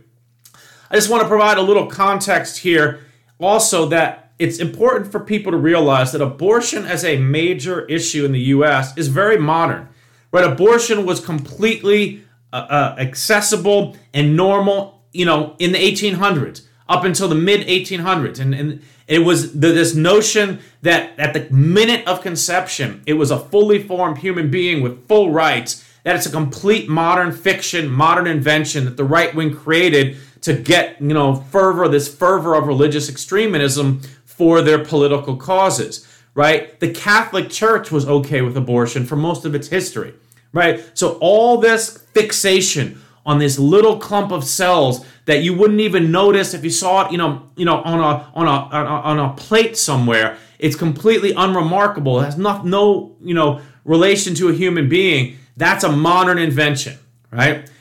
I 0.90 0.96
just 0.96 1.10
want 1.10 1.24
to 1.24 1.28
provide 1.28 1.58
a 1.58 1.62
little 1.62 1.88
context 1.88 2.60
here 2.60 3.02
also 3.40 3.88
that 3.88 4.23
it's 4.40 4.60
important 4.60 5.12
for 5.12 5.20
people 5.20 5.52
to 5.52 5.58
realize 5.58 6.12
that 6.12 6.22
abortion 6.22 6.86
as 6.86 7.04
a 7.04 7.18
major 7.18 7.86
issue 7.86 8.26
in 8.26 8.32
the 8.32 8.40
US 8.40 8.98
is 8.98 9.08
very 9.08 9.38
modern. 9.38 9.90
Right 10.32 10.44
abortion 10.44 11.06
was 11.06 11.20
completely 11.20 12.24
uh, 12.52 12.56
uh, 12.56 12.96
accessible 13.00 13.96
and 14.14 14.36
normal, 14.36 15.04
you 15.12 15.26
know, 15.26 15.56
in 15.60 15.72
the 15.72 15.78
1800s 15.78 16.66
up 16.90 17.04
until 17.04 17.28
the 17.28 17.36
mid 17.36 17.66
1800s 17.68 18.40
and, 18.40 18.54
and 18.54 18.82
it 19.08 19.20
was 19.20 19.54
the, 19.54 19.68
this 19.68 19.96
notion 19.96 20.60
that 20.82 21.18
at 21.20 21.34
the 21.34 21.54
minute 21.54 22.08
of 22.08 22.22
conception, 22.22 23.04
it 23.06 23.14
was 23.14 23.32
a 23.32 23.40
fully 23.40 23.82
formed 23.82 24.20
human 24.20 24.50
being 24.50 24.82
with 24.82 25.08
full 25.08 25.32
rights, 25.32 25.88
that 26.04 26.16
it's 26.16 26.26
a 26.26 26.32
complete 26.32 26.90
modern 26.90 27.32
fiction, 27.32 27.90
modern 27.90 28.28
invention 28.28 28.86
that 28.86 28.98
the 28.98 29.04
right 29.04 29.34
wing 29.34 29.54
created 29.54 30.18
to 30.42 30.54
get, 30.54 31.02
you 31.02 31.14
know, 31.14 31.36
fervor, 31.36 31.88
this 31.88 32.14
fervor 32.14 32.56
of 32.56 32.68
religious 32.68 33.10
extremism 33.10 34.02
for 34.44 34.62
their 34.62 34.84
political 34.84 35.38
causes, 35.38 36.06
right? 36.34 36.78
The 36.82 36.92
Catholic 36.92 37.50
Church 37.50 37.92
was 37.92 38.06
okay 38.06 38.42
with 38.42 38.58
abortion 38.58 39.06
for 39.06 39.16
most 39.16 39.46
of 39.46 39.56
its 39.56 39.70
history, 39.70 40.14
right? 40.52 40.84
So 40.96 41.18
all 41.22 41.60
this 41.60 42.00
fixation 42.14 43.02
on 43.26 43.40
this 43.40 43.58
little 43.58 43.98
clump 44.00 44.34
of 44.34 44.44
cells 44.44 45.06
that 45.28 45.44
you 45.44 45.54
wouldn't 45.54 45.80
even 45.80 46.12
notice 46.12 46.54
if 46.54 46.62
you 46.62 46.70
saw 46.70 47.06
it, 47.06 47.14
you 47.14 47.18
know, 47.18 47.44
you 47.56 47.64
know, 47.64 47.82
on 47.84 48.02
a 48.02 48.30
on 48.36 48.48
a 48.48 48.76
on 48.76 49.18
a, 49.18 49.34
plate 49.36 49.78
somewhere. 49.78 50.36
It's 50.60 50.76
completely 50.76 51.32
unremarkable. 51.32 52.20
It 52.20 52.26
has 52.26 52.38
no, 52.38 52.62
no, 52.64 53.16
you 53.22 53.34
know, 53.34 53.62
relation 53.86 54.36
to 54.36 54.50
a 54.50 54.54
human 54.54 54.90
being. 54.90 55.38
That's 55.56 55.86
a 55.86 55.92
modern 55.94 56.38
invention, 56.38 56.98
right? 57.32 57.72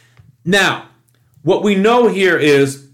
Now, 0.44 0.90
what 1.42 1.64
we 1.64 1.74
know 1.74 2.06
here 2.06 2.38
is 2.38 2.88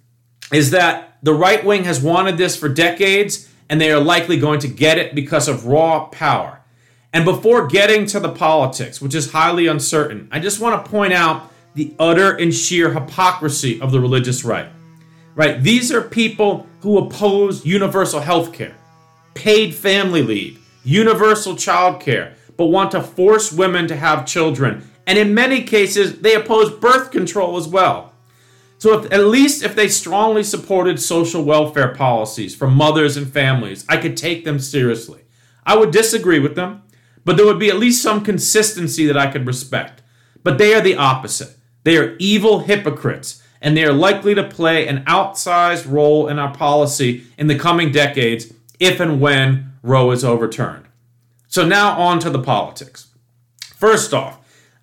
is 0.54 0.70
that 0.70 1.18
the 1.22 1.34
right 1.34 1.62
wing 1.64 1.84
has 1.84 2.00
wanted 2.00 2.38
this 2.38 2.56
for 2.56 2.68
decades, 2.68 3.47
and 3.68 3.80
they 3.80 3.92
are 3.92 4.00
likely 4.00 4.38
going 4.38 4.60
to 4.60 4.68
get 4.68 4.98
it 4.98 5.14
because 5.14 5.48
of 5.48 5.66
raw 5.66 6.06
power. 6.06 6.60
And 7.12 7.24
before 7.24 7.66
getting 7.66 8.06
to 8.06 8.20
the 8.20 8.28
politics, 8.28 9.00
which 9.00 9.14
is 9.14 9.32
highly 9.32 9.66
uncertain, 9.66 10.28
I 10.30 10.40
just 10.40 10.60
want 10.60 10.84
to 10.84 10.90
point 10.90 11.12
out 11.12 11.50
the 11.74 11.94
utter 11.98 12.36
and 12.36 12.52
sheer 12.52 12.92
hypocrisy 12.92 13.80
of 13.80 13.92
the 13.92 14.00
religious 14.00 14.44
right. 14.44 14.68
Right? 15.34 15.62
These 15.62 15.92
are 15.92 16.02
people 16.02 16.66
who 16.80 16.98
oppose 16.98 17.64
universal 17.64 18.20
health 18.20 18.52
care, 18.52 18.76
paid 19.34 19.74
family 19.74 20.22
leave, 20.22 20.60
universal 20.84 21.56
child 21.56 22.00
care, 22.00 22.34
but 22.56 22.66
want 22.66 22.90
to 22.90 23.02
force 23.02 23.52
women 23.52 23.86
to 23.86 23.96
have 23.96 24.26
children. 24.26 24.90
And 25.06 25.18
in 25.18 25.32
many 25.32 25.62
cases, 25.62 26.20
they 26.20 26.34
oppose 26.34 26.70
birth 26.70 27.10
control 27.10 27.56
as 27.56 27.68
well. 27.68 28.07
So, 28.78 28.96
if, 28.96 29.12
at 29.12 29.26
least 29.26 29.64
if 29.64 29.74
they 29.74 29.88
strongly 29.88 30.44
supported 30.44 31.00
social 31.00 31.42
welfare 31.42 31.94
policies 31.94 32.54
for 32.54 32.68
mothers 32.68 33.16
and 33.16 33.30
families, 33.30 33.84
I 33.88 33.96
could 33.96 34.16
take 34.16 34.44
them 34.44 34.60
seriously. 34.60 35.22
I 35.66 35.76
would 35.76 35.90
disagree 35.90 36.38
with 36.38 36.54
them, 36.54 36.82
but 37.24 37.36
there 37.36 37.44
would 37.44 37.58
be 37.58 37.70
at 37.70 37.78
least 37.78 38.02
some 38.02 38.24
consistency 38.24 39.04
that 39.06 39.18
I 39.18 39.30
could 39.30 39.46
respect. 39.46 40.00
But 40.44 40.58
they 40.58 40.74
are 40.74 40.80
the 40.80 40.94
opposite. 40.94 41.56
They 41.82 41.96
are 41.96 42.16
evil 42.20 42.60
hypocrites, 42.60 43.42
and 43.60 43.76
they 43.76 43.84
are 43.84 43.92
likely 43.92 44.36
to 44.36 44.44
play 44.44 44.86
an 44.86 45.04
outsized 45.06 45.90
role 45.90 46.28
in 46.28 46.38
our 46.38 46.54
policy 46.54 47.24
in 47.36 47.48
the 47.48 47.58
coming 47.58 47.90
decades 47.90 48.52
if 48.78 49.00
and 49.00 49.20
when 49.20 49.72
Roe 49.82 50.12
is 50.12 50.24
overturned. 50.24 50.86
So, 51.48 51.66
now 51.66 51.98
on 51.98 52.20
to 52.20 52.30
the 52.30 52.42
politics. 52.42 53.08
First 53.74 54.14
off, 54.14 54.37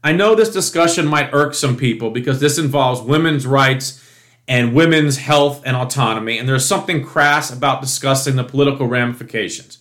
I 0.06 0.12
know 0.12 0.36
this 0.36 0.54
discussion 0.54 1.08
might 1.08 1.34
irk 1.34 1.56
some 1.56 1.76
people 1.76 2.12
because 2.12 2.40
this 2.40 2.60
involves 2.60 3.02
women's 3.02 3.48
rights 3.48 4.08
and 4.48 4.76
women's 4.76 5.18
health 5.18 5.64
and 5.66 5.76
autonomy, 5.76 6.38
and 6.38 6.48
there's 6.48 6.64
something 6.64 7.04
crass 7.04 7.52
about 7.52 7.82
discussing 7.82 8.36
the 8.36 8.44
political 8.44 8.86
ramifications. 8.86 9.80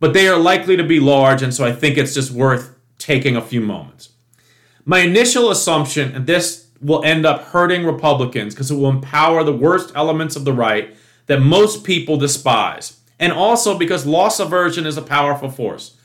But 0.00 0.12
they 0.12 0.26
are 0.26 0.36
likely 0.36 0.76
to 0.76 0.82
be 0.82 0.98
large, 0.98 1.40
and 1.40 1.54
so 1.54 1.64
I 1.64 1.70
think 1.70 1.96
it's 1.96 2.14
just 2.14 2.32
worth 2.32 2.74
taking 2.98 3.36
a 3.36 3.40
few 3.40 3.60
moments. 3.60 4.08
My 4.84 4.98
initial 4.98 5.52
assumption, 5.52 6.16
and 6.16 6.26
this 6.26 6.66
will 6.80 7.04
end 7.04 7.24
up 7.24 7.40
hurting 7.40 7.84
Republicans 7.84 8.54
because 8.54 8.72
it 8.72 8.74
will 8.74 8.90
empower 8.90 9.44
the 9.44 9.56
worst 9.56 9.92
elements 9.94 10.34
of 10.34 10.44
the 10.44 10.52
right 10.52 10.96
that 11.26 11.38
most 11.38 11.84
people 11.84 12.16
despise, 12.16 12.98
and 13.20 13.32
also 13.32 13.78
because 13.78 14.04
loss 14.04 14.40
aversion 14.40 14.84
is 14.84 14.96
a 14.96 15.02
powerful 15.02 15.48
force. 15.48 15.96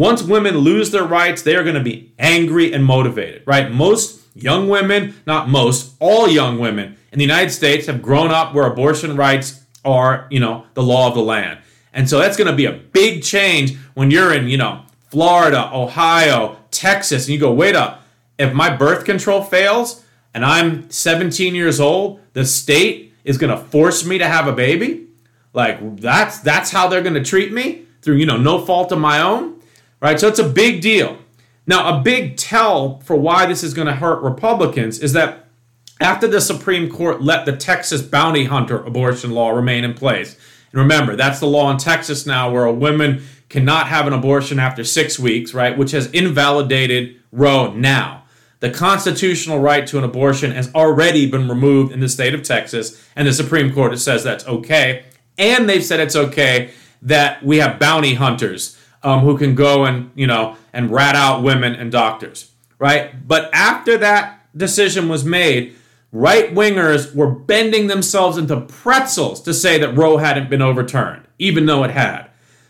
Once 0.00 0.22
women 0.22 0.56
lose 0.56 0.92
their 0.92 1.04
rights, 1.04 1.42
they 1.42 1.54
are 1.54 1.62
going 1.62 1.74
to 1.74 1.82
be 1.82 2.10
angry 2.18 2.72
and 2.72 2.82
motivated, 2.82 3.42
right? 3.44 3.70
Most 3.70 4.22
young 4.34 4.66
women, 4.66 5.14
not 5.26 5.50
most, 5.50 5.94
all 6.00 6.26
young 6.26 6.58
women 6.58 6.96
in 7.12 7.18
the 7.18 7.24
United 7.24 7.50
States 7.50 7.86
have 7.86 8.00
grown 8.00 8.30
up 8.30 8.54
where 8.54 8.64
abortion 8.64 9.14
rights 9.14 9.62
are, 9.84 10.26
you 10.30 10.40
know, 10.40 10.64
the 10.72 10.82
law 10.82 11.08
of 11.08 11.14
the 11.14 11.20
land. 11.20 11.58
And 11.92 12.08
so 12.08 12.18
that's 12.18 12.38
going 12.38 12.50
to 12.50 12.56
be 12.56 12.64
a 12.64 12.72
big 12.72 13.22
change 13.22 13.76
when 13.92 14.10
you're 14.10 14.32
in, 14.32 14.48
you 14.48 14.56
know, 14.56 14.86
Florida, 15.10 15.70
Ohio, 15.70 16.56
Texas, 16.70 17.26
and 17.26 17.34
you 17.34 17.38
go, 17.38 17.52
wait 17.52 17.76
up, 17.76 18.02
if 18.38 18.54
my 18.54 18.74
birth 18.74 19.04
control 19.04 19.42
fails 19.42 20.02
and 20.32 20.46
I'm 20.46 20.90
17 20.90 21.54
years 21.54 21.78
old, 21.78 22.20
the 22.32 22.46
state 22.46 23.12
is 23.24 23.36
going 23.36 23.54
to 23.54 23.62
force 23.62 24.02
me 24.06 24.16
to 24.16 24.26
have 24.26 24.46
a 24.46 24.52
baby? 24.52 25.08
Like 25.52 25.98
that's 26.00 26.38
that's 26.38 26.70
how 26.70 26.88
they're 26.88 27.02
going 27.02 27.22
to 27.22 27.22
treat 27.22 27.52
me 27.52 27.84
through, 28.00 28.16
you 28.16 28.24
know, 28.24 28.38
no 28.38 28.64
fault 28.64 28.92
of 28.92 28.98
my 28.98 29.20
own 29.20 29.59
right? 30.00 30.18
So 30.18 30.28
it's 30.28 30.38
a 30.38 30.48
big 30.48 30.80
deal. 30.80 31.18
Now, 31.66 31.98
a 31.98 32.02
big 32.02 32.36
tell 32.36 33.00
for 33.00 33.16
why 33.16 33.46
this 33.46 33.62
is 33.62 33.74
going 33.74 33.86
to 33.86 33.94
hurt 33.94 34.22
Republicans 34.22 34.98
is 34.98 35.12
that 35.12 35.46
after 36.00 36.26
the 36.26 36.40
Supreme 36.40 36.90
Court 36.90 37.22
let 37.22 37.44
the 37.44 37.56
Texas 37.56 38.02
bounty 38.02 38.44
hunter 38.44 38.82
abortion 38.82 39.32
law 39.32 39.50
remain 39.50 39.84
in 39.84 39.94
place, 39.94 40.36
and 40.72 40.80
remember, 40.80 41.16
that's 41.16 41.40
the 41.40 41.46
law 41.46 41.70
in 41.70 41.76
Texas 41.76 42.26
now 42.26 42.50
where 42.50 42.64
a 42.64 42.72
woman 42.72 43.22
cannot 43.48 43.88
have 43.88 44.06
an 44.06 44.12
abortion 44.12 44.58
after 44.58 44.84
six 44.84 45.18
weeks, 45.18 45.52
right? 45.52 45.76
Which 45.76 45.90
has 45.90 46.10
invalidated 46.12 47.16
Roe 47.32 47.72
now. 47.72 48.24
The 48.60 48.70
constitutional 48.70 49.58
right 49.58 49.86
to 49.86 49.98
an 49.98 50.04
abortion 50.04 50.52
has 50.52 50.72
already 50.74 51.30
been 51.30 51.48
removed 51.48 51.92
in 51.92 52.00
the 52.00 52.08
state 52.08 52.34
of 52.34 52.42
Texas, 52.42 53.02
and 53.16 53.26
the 53.26 53.32
Supreme 53.32 53.72
Court 53.72 53.98
says 53.98 54.22
that's 54.22 54.46
okay. 54.46 55.04
And 55.38 55.68
they've 55.68 55.84
said 55.84 56.00
it's 56.00 56.16
okay 56.16 56.70
that 57.02 57.42
we 57.42 57.58
have 57.58 57.78
bounty 57.78 58.14
hunters 58.14 58.76
um, 59.02 59.20
who 59.20 59.38
can 59.38 59.54
go 59.54 59.84
and 59.84 60.10
you 60.14 60.26
know 60.26 60.56
and 60.72 60.90
rat 60.90 61.14
out 61.14 61.42
women 61.42 61.74
and 61.74 61.90
doctors, 61.90 62.50
right? 62.78 63.26
But 63.26 63.50
after 63.52 63.96
that 63.98 64.46
decision 64.56 65.08
was 65.08 65.24
made, 65.24 65.76
right 66.12 66.54
wingers 66.54 67.14
were 67.14 67.30
bending 67.30 67.86
themselves 67.86 68.36
into 68.36 68.60
pretzels 68.60 69.40
to 69.42 69.54
say 69.54 69.78
that 69.78 69.96
Roe 69.96 70.16
hadn't 70.16 70.50
been 70.50 70.62
overturned, 70.62 71.26
even 71.38 71.66
though 71.66 71.84
it 71.84 71.90
had. 71.90 72.26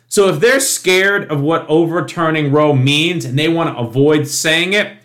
So 0.09 0.29
if 0.29 0.41
they're 0.41 0.61
scared 0.61 1.31
of 1.31 1.41
what 1.41 1.69
overturning 1.69 2.51
Roe 2.51 2.75
means 2.75 3.25
and 3.25 3.39
they 3.39 3.49
want 3.49 3.75
to 3.75 3.81
avoid 3.81 4.27
saying 4.27 4.73
it, 4.73 4.97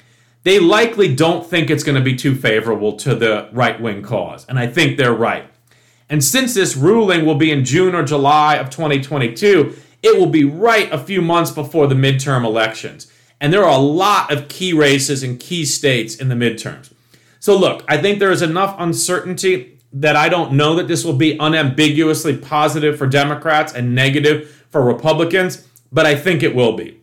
they 0.44 0.60
likely 0.60 1.14
don't 1.14 1.46
think 1.46 1.70
it's 1.70 1.84
going 1.84 1.98
to 1.98 2.04
be 2.04 2.16
too 2.16 2.36
favorable 2.36 2.94
to 2.98 3.16
the 3.16 3.50
right 3.52 3.80
wing 3.80 4.02
cause. 4.02 4.46
And 4.48 4.58
I 4.58 4.68
think 4.68 4.98
they're 4.98 5.14
right. 5.14 5.48
And 6.10 6.24
since 6.24 6.54
this 6.54 6.76
ruling 6.76 7.26
will 7.26 7.36
be 7.36 7.52
in 7.52 7.66
June 7.66 7.96
or 7.96 8.04
July 8.04 8.56
of 8.56 8.70
2022, 8.70 9.76
it 10.06 10.20
will 10.20 10.28
be 10.28 10.46
right 10.46 10.92
a 10.92 11.00
few 11.00 11.20
months 11.20 11.50
before 11.50 11.88
the 11.88 11.96
midterm 11.96 12.46
elections. 12.46 13.12
And 13.42 13.52
there 13.52 13.64
are 13.64 13.78
a 13.78 13.82
lot 13.82 14.32
of 14.32 14.48
key 14.48 14.72
races 14.72 15.24
and 15.24 15.40
key 15.40 15.66
states 15.66 16.16
in 16.16 16.30
the 16.30 16.36
midterms. 16.36 16.94
So, 17.40 17.58
look, 17.58 17.84
I 17.88 17.98
think 17.98 18.20
there 18.20 18.32
is 18.32 18.44
enough 18.44 18.76
uncertainty 18.78 19.80
that 19.94 20.16
I 20.16 20.30
don't 20.30 20.54
know 20.54 20.76
that 20.76 20.88
this 20.88 21.04
will 21.04 21.16
be 21.18 21.38
unambiguously 21.40 22.38
positive 22.38 22.98
for 22.98 23.08
Democrats 23.08 23.74
and 23.74 23.96
negative 23.96 24.66
for 24.70 24.84
Republicans, 24.84 25.68
but 25.92 26.06
I 26.06 26.16
think 26.16 26.44
it 26.44 26.56
will 26.56 26.76
be. 26.78 27.00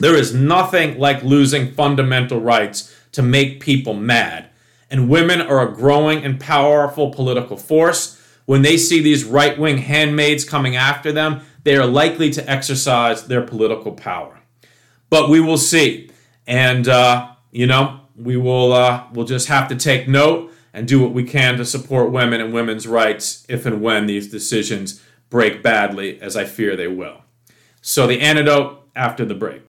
There 0.00 0.14
is 0.14 0.34
nothing 0.34 0.98
like 0.98 1.22
losing 1.22 1.72
fundamental 1.72 2.40
rights 2.40 2.94
to 3.12 3.22
make 3.22 3.60
people 3.60 3.94
mad. 3.94 4.48
And 4.90 5.10
women 5.10 5.42
are 5.42 5.68
a 5.68 5.74
growing 5.74 6.24
and 6.24 6.40
powerful 6.40 7.10
political 7.10 7.58
force. 7.58 8.14
When 8.46 8.62
they 8.62 8.78
see 8.78 9.02
these 9.02 9.24
right 9.24 9.58
wing 9.58 9.78
handmaids 9.78 10.44
coming 10.44 10.76
after 10.76 11.12
them, 11.12 11.42
they 11.64 11.76
are 11.76 11.86
likely 11.86 12.30
to 12.30 12.50
exercise 12.50 13.26
their 13.26 13.42
political 13.42 13.92
power. 13.92 14.40
But 15.10 15.30
we 15.30 15.40
will 15.40 15.58
see. 15.58 16.10
And, 16.46 16.88
uh, 16.88 17.32
you 17.50 17.66
know, 17.66 18.00
we 18.16 18.36
will 18.36 18.72
uh, 18.72 19.06
we'll 19.12 19.26
just 19.26 19.48
have 19.48 19.68
to 19.68 19.76
take 19.76 20.08
note 20.08 20.52
and 20.72 20.86
do 20.86 21.00
what 21.00 21.12
we 21.12 21.24
can 21.24 21.56
to 21.56 21.64
support 21.64 22.10
women 22.10 22.40
and 22.40 22.52
women's 22.52 22.86
rights 22.86 23.44
if 23.48 23.64
and 23.66 23.80
when 23.80 24.06
these 24.06 24.30
decisions 24.30 25.02
break 25.30 25.62
badly, 25.62 26.20
as 26.20 26.36
I 26.36 26.44
fear 26.44 26.76
they 26.76 26.88
will. 26.88 27.22
So, 27.80 28.06
the 28.06 28.20
antidote 28.20 28.88
after 28.94 29.24
the 29.24 29.34
break. 29.34 29.62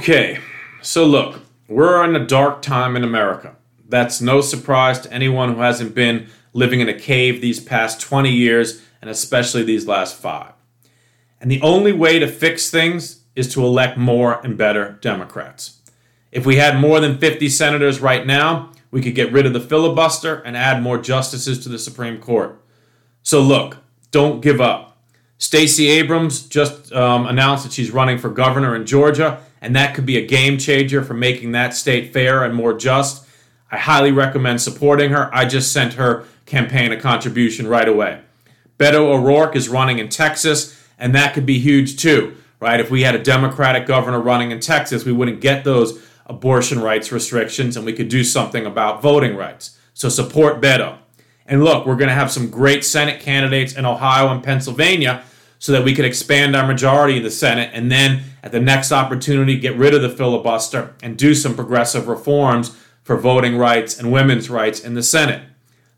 Okay, 0.00 0.38
so 0.80 1.04
look, 1.04 1.42
we're 1.68 2.02
in 2.04 2.16
a 2.16 2.26
dark 2.26 2.62
time 2.62 2.96
in 2.96 3.04
America. 3.04 3.56
That's 3.86 4.22
no 4.22 4.40
surprise 4.40 4.98
to 5.00 5.12
anyone 5.12 5.52
who 5.52 5.60
hasn't 5.60 5.94
been 5.94 6.30
living 6.54 6.80
in 6.80 6.88
a 6.88 6.98
cave 6.98 7.42
these 7.42 7.60
past 7.60 8.00
20 8.00 8.30
years, 8.30 8.80
and 9.02 9.10
especially 9.10 9.62
these 9.62 9.86
last 9.86 10.16
five. 10.16 10.54
And 11.38 11.50
the 11.50 11.60
only 11.60 11.92
way 11.92 12.18
to 12.18 12.26
fix 12.26 12.70
things 12.70 13.24
is 13.36 13.52
to 13.52 13.62
elect 13.62 13.98
more 13.98 14.40
and 14.40 14.56
better 14.56 14.92
Democrats. 15.02 15.80
If 16.32 16.46
we 16.46 16.56
had 16.56 16.80
more 16.80 16.98
than 16.98 17.18
50 17.18 17.50
senators 17.50 18.00
right 18.00 18.26
now, 18.26 18.72
we 18.90 19.02
could 19.02 19.14
get 19.14 19.30
rid 19.32 19.44
of 19.44 19.52
the 19.52 19.60
filibuster 19.60 20.36
and 20.36 20.56
add 20.56 20.82
more 20.82 20.96
justices 20.96 21.62
to 21.64 21.68
the 21.68 21.78
Supreme 21.78 22.18
Court. 22.22 22.58
So 23.22 23.42
look, 23.42 23.76
don't 24.10 24.40
give 24.40 24.62
up. 24.62 24.96
Stacey 25.36 25.88
Abrams 25.88 26.46
just 26.46 26.90
um, 26.94 27.26
announced 27.26 27.64
that 27.64 27.72
she's 27.74 27.90
running 27.90 28.16
for 28.16 28.30
governor 28.30 28.74
in 28.74 28.86
Georgia, 28.86 29.42
and 29.60 29.76
that 29.76 29.94
could 29.94 30.06
be 30.06 30.16
a 30.16 30.26
game 30.26 30.58
changer 30.58 31.02
for 31.02 31.14
making 31.14 31.52
that 31.52 31.74
state 31.74 32.12
fair 32.12 32.44
and 32.44 32.54
more 32.54 32.72
just. 32.72 33.26
I 33.70 33.76
highly 33.76 34.10
recommend 34.10 34.60
supporting 34.60 35.10
her. 35.10 35.34
I 35.34 35.44
just 35.44 35.72
sent 35.72 35.94
her 35.94 36.24
campaign 36.46 36.92
a 36.92 37.00
contribution 37.00 37.66
right 37.66 37.88
away. 37.88 38.20
Beto 38.78 39.00
O'Rourke 39.00 39.56
is 39.56 39.68
running 39.68 39.98
in 39.98 40.08
Texas, 40.08 40.76
And 40.98 41.14
that 41.14 41.32
could 41.32 41.46
be 41.46 41.58
huge 41.58 41.96
too, 41.96 42.36
right? 42.60 42.80
If 42.80 42.90
we 42.90 43.02
had 43.02 43.14
a 43.14 43.22
Democratic 43.22 43.86
governor 43.86 44.20
running 44.20 44.50
in 44.50 44.60
Texas, 44.60 45.04
we 45.04 45.12
wouldn't 45.12 45.40
get 45.40 45.64
those 45.64 46.02
abortion 46.26 46.80
rights 46.80 47.10
restrictions 47.10 47.76
and 47.76 47.86
we 47.86 47.92
could 47.92 48.08
do 48.08 48.22
something 48.22 48.66
about 48.66 49.02
voting 49.02 49.36
rights. 49.36 49.78
So 49.94 50.08
support 50.08 50.60
Beto. 50.60 50.98
And 51.46 51.64
look, 51.64 51.86
we're 51.86 51.96
going 51.96 52.08
to 52.08 52.14
have 52.14 52.30
some 52.30 52.50
great 52.50 52.84
Senate 52.84 53.20
candidates 53.20 53.74
in 53.74 53.84
Ohio 53.84 54.28
and 54.28 54.42
Pennsylvania 54.42 55.24
so 55.60 55.72
that 55.72 55.84
we 55.84 55.94
could 55.94 56.06
expand 56.06 56.56
our 56.56 56.66
majority 56.66 57.18
in 57.18 57.22
the 57.22 57.30
Senate 57.30 57.70
and 57.74 57.92
then 57.92 58.22
at 58.42 58.50
the 58.50 58.58
next 58.58 58.90
opportunity 58.90 59.58
get 59.58 59.76
rid 59.76 59.94
of 59.94 60.00
the 60.00 60.08
filibuster 60.08 60.94
and 61.02 61.16
do 61.16 61.34
some 61.34 61.54
progressive 61.54 62.08
reforms 62.08 62.76
for 63.02 63.16
voting 63.16 63.56
rights 63.56 63.98
and 63.98 64.10
women's 64.10 64.48
rights 64.48 64.80
in 64.80 64.94
the 64.94 65.02
Senate. 65.02 65.42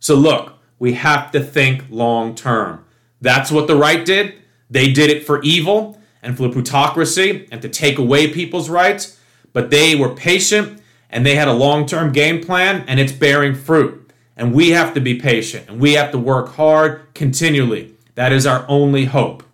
So 0.01 0.17
look, 0.17 0.55
we 0.81 0.95
have 0.95 1.31
to 1.31 1.41
think 1.41 1.85
long 1.89 2.35
term. 2.35 2.85
That's 3.21 3.53
what 3.53 3.69
the 3.69 3.77
right 3.77 4.05
did. 4.05 4.35
They 4.69 4.93
did 4.93 5.11
it 5.11 5.25
for 5.25 5.41
evil 5.43 6.01
and 6.23 6.37
for 6.37 6.43
the 6.43 6.53
plutocracy 6.53 7.47
and 7.53 7.63
to 7.63 7.69
take 7.69 7.99
away 7.99 8.33
people's 8.33 8.69
rights, 8.69 9.21
but 9.53 9.71
they 9.71 9.95
were 9.95 10.13
patient 10.13 10.83
and 11.09 11.25
they 11.25 11.37
had 11.37 11.47
a 11.47 11.53
long 11.53 11.87
term 11.87 12.11
game 12.11 12.43
plan 12.43 12.85
and 12.89 12.99
it's 12.99 13.13
bearing 13.13 13.55
fruit. 13.55 14.11
And 14.37 14.53
we 14.53 14.71
have 14.71 14.93
to 14.95 15.01
be 15.01 15.21
patient 15.21 15.69
and 15.69 15.79
we 15.79 15.93
have 15.93 16.11
to 16.11 16.19
work 16.19 16.55
hard 16.55 17.15
continually. 17.15 17.95
That 18.17 18.33
is 18.33 18.45
our 18.45 18.65
only 18.67 19.05
hope. 19.05 19.45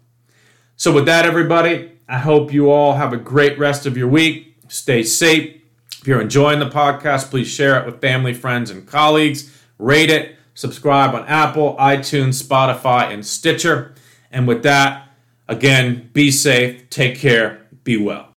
So, 0.80 0.92
with 0.92 1.06
that, 1.06 1.26
everybody, 1.26 1.90
I 2.08 2.18
hope 2.18 2.52
you 2.52 2.70
all 2.70 2.94
have 2.94 3.12
a 3.12 3.16
great 3.16 3.58
rest 3.58 3.84
of 3.84 3.96
your 3.96 4.06
week. 4.06 4.54
Stay 4.68 5.02
safe. 5.02 5.60
If 6.00 6.06
you're 6.06 6.20
enjoying 6.20 6.60
the 6.60 6.70
podcast, 6.70 7.30
please 7.30 7.48
share 7.48 7.80
it 7.80 7.84
with 7.84 8.00
family, 8.00 8.32
friends, 8.32 8.70
and 8.70 8.86
colleagues. 8.86 9.52
Rate 9.80 10.08
it, 10.08 10.36
subscribe 10.54 11.16
on 11.16 11.26
Apple, 11.26 11.74
iTunes, 11.80 12.40
Spotify, 12.40 13.12
and 13.12 13.26
Stitcher. 13.26 13.92
And 14.30 14.46
with 14.46 14.62
that, 14.62 15.08
again, 15.48 16.10
be 16.12 16.30
safe, 16.30 16.88
take 16.90 17.18
care, 17.18 17.66
be 17.82 17.96
well. 17.96 18.27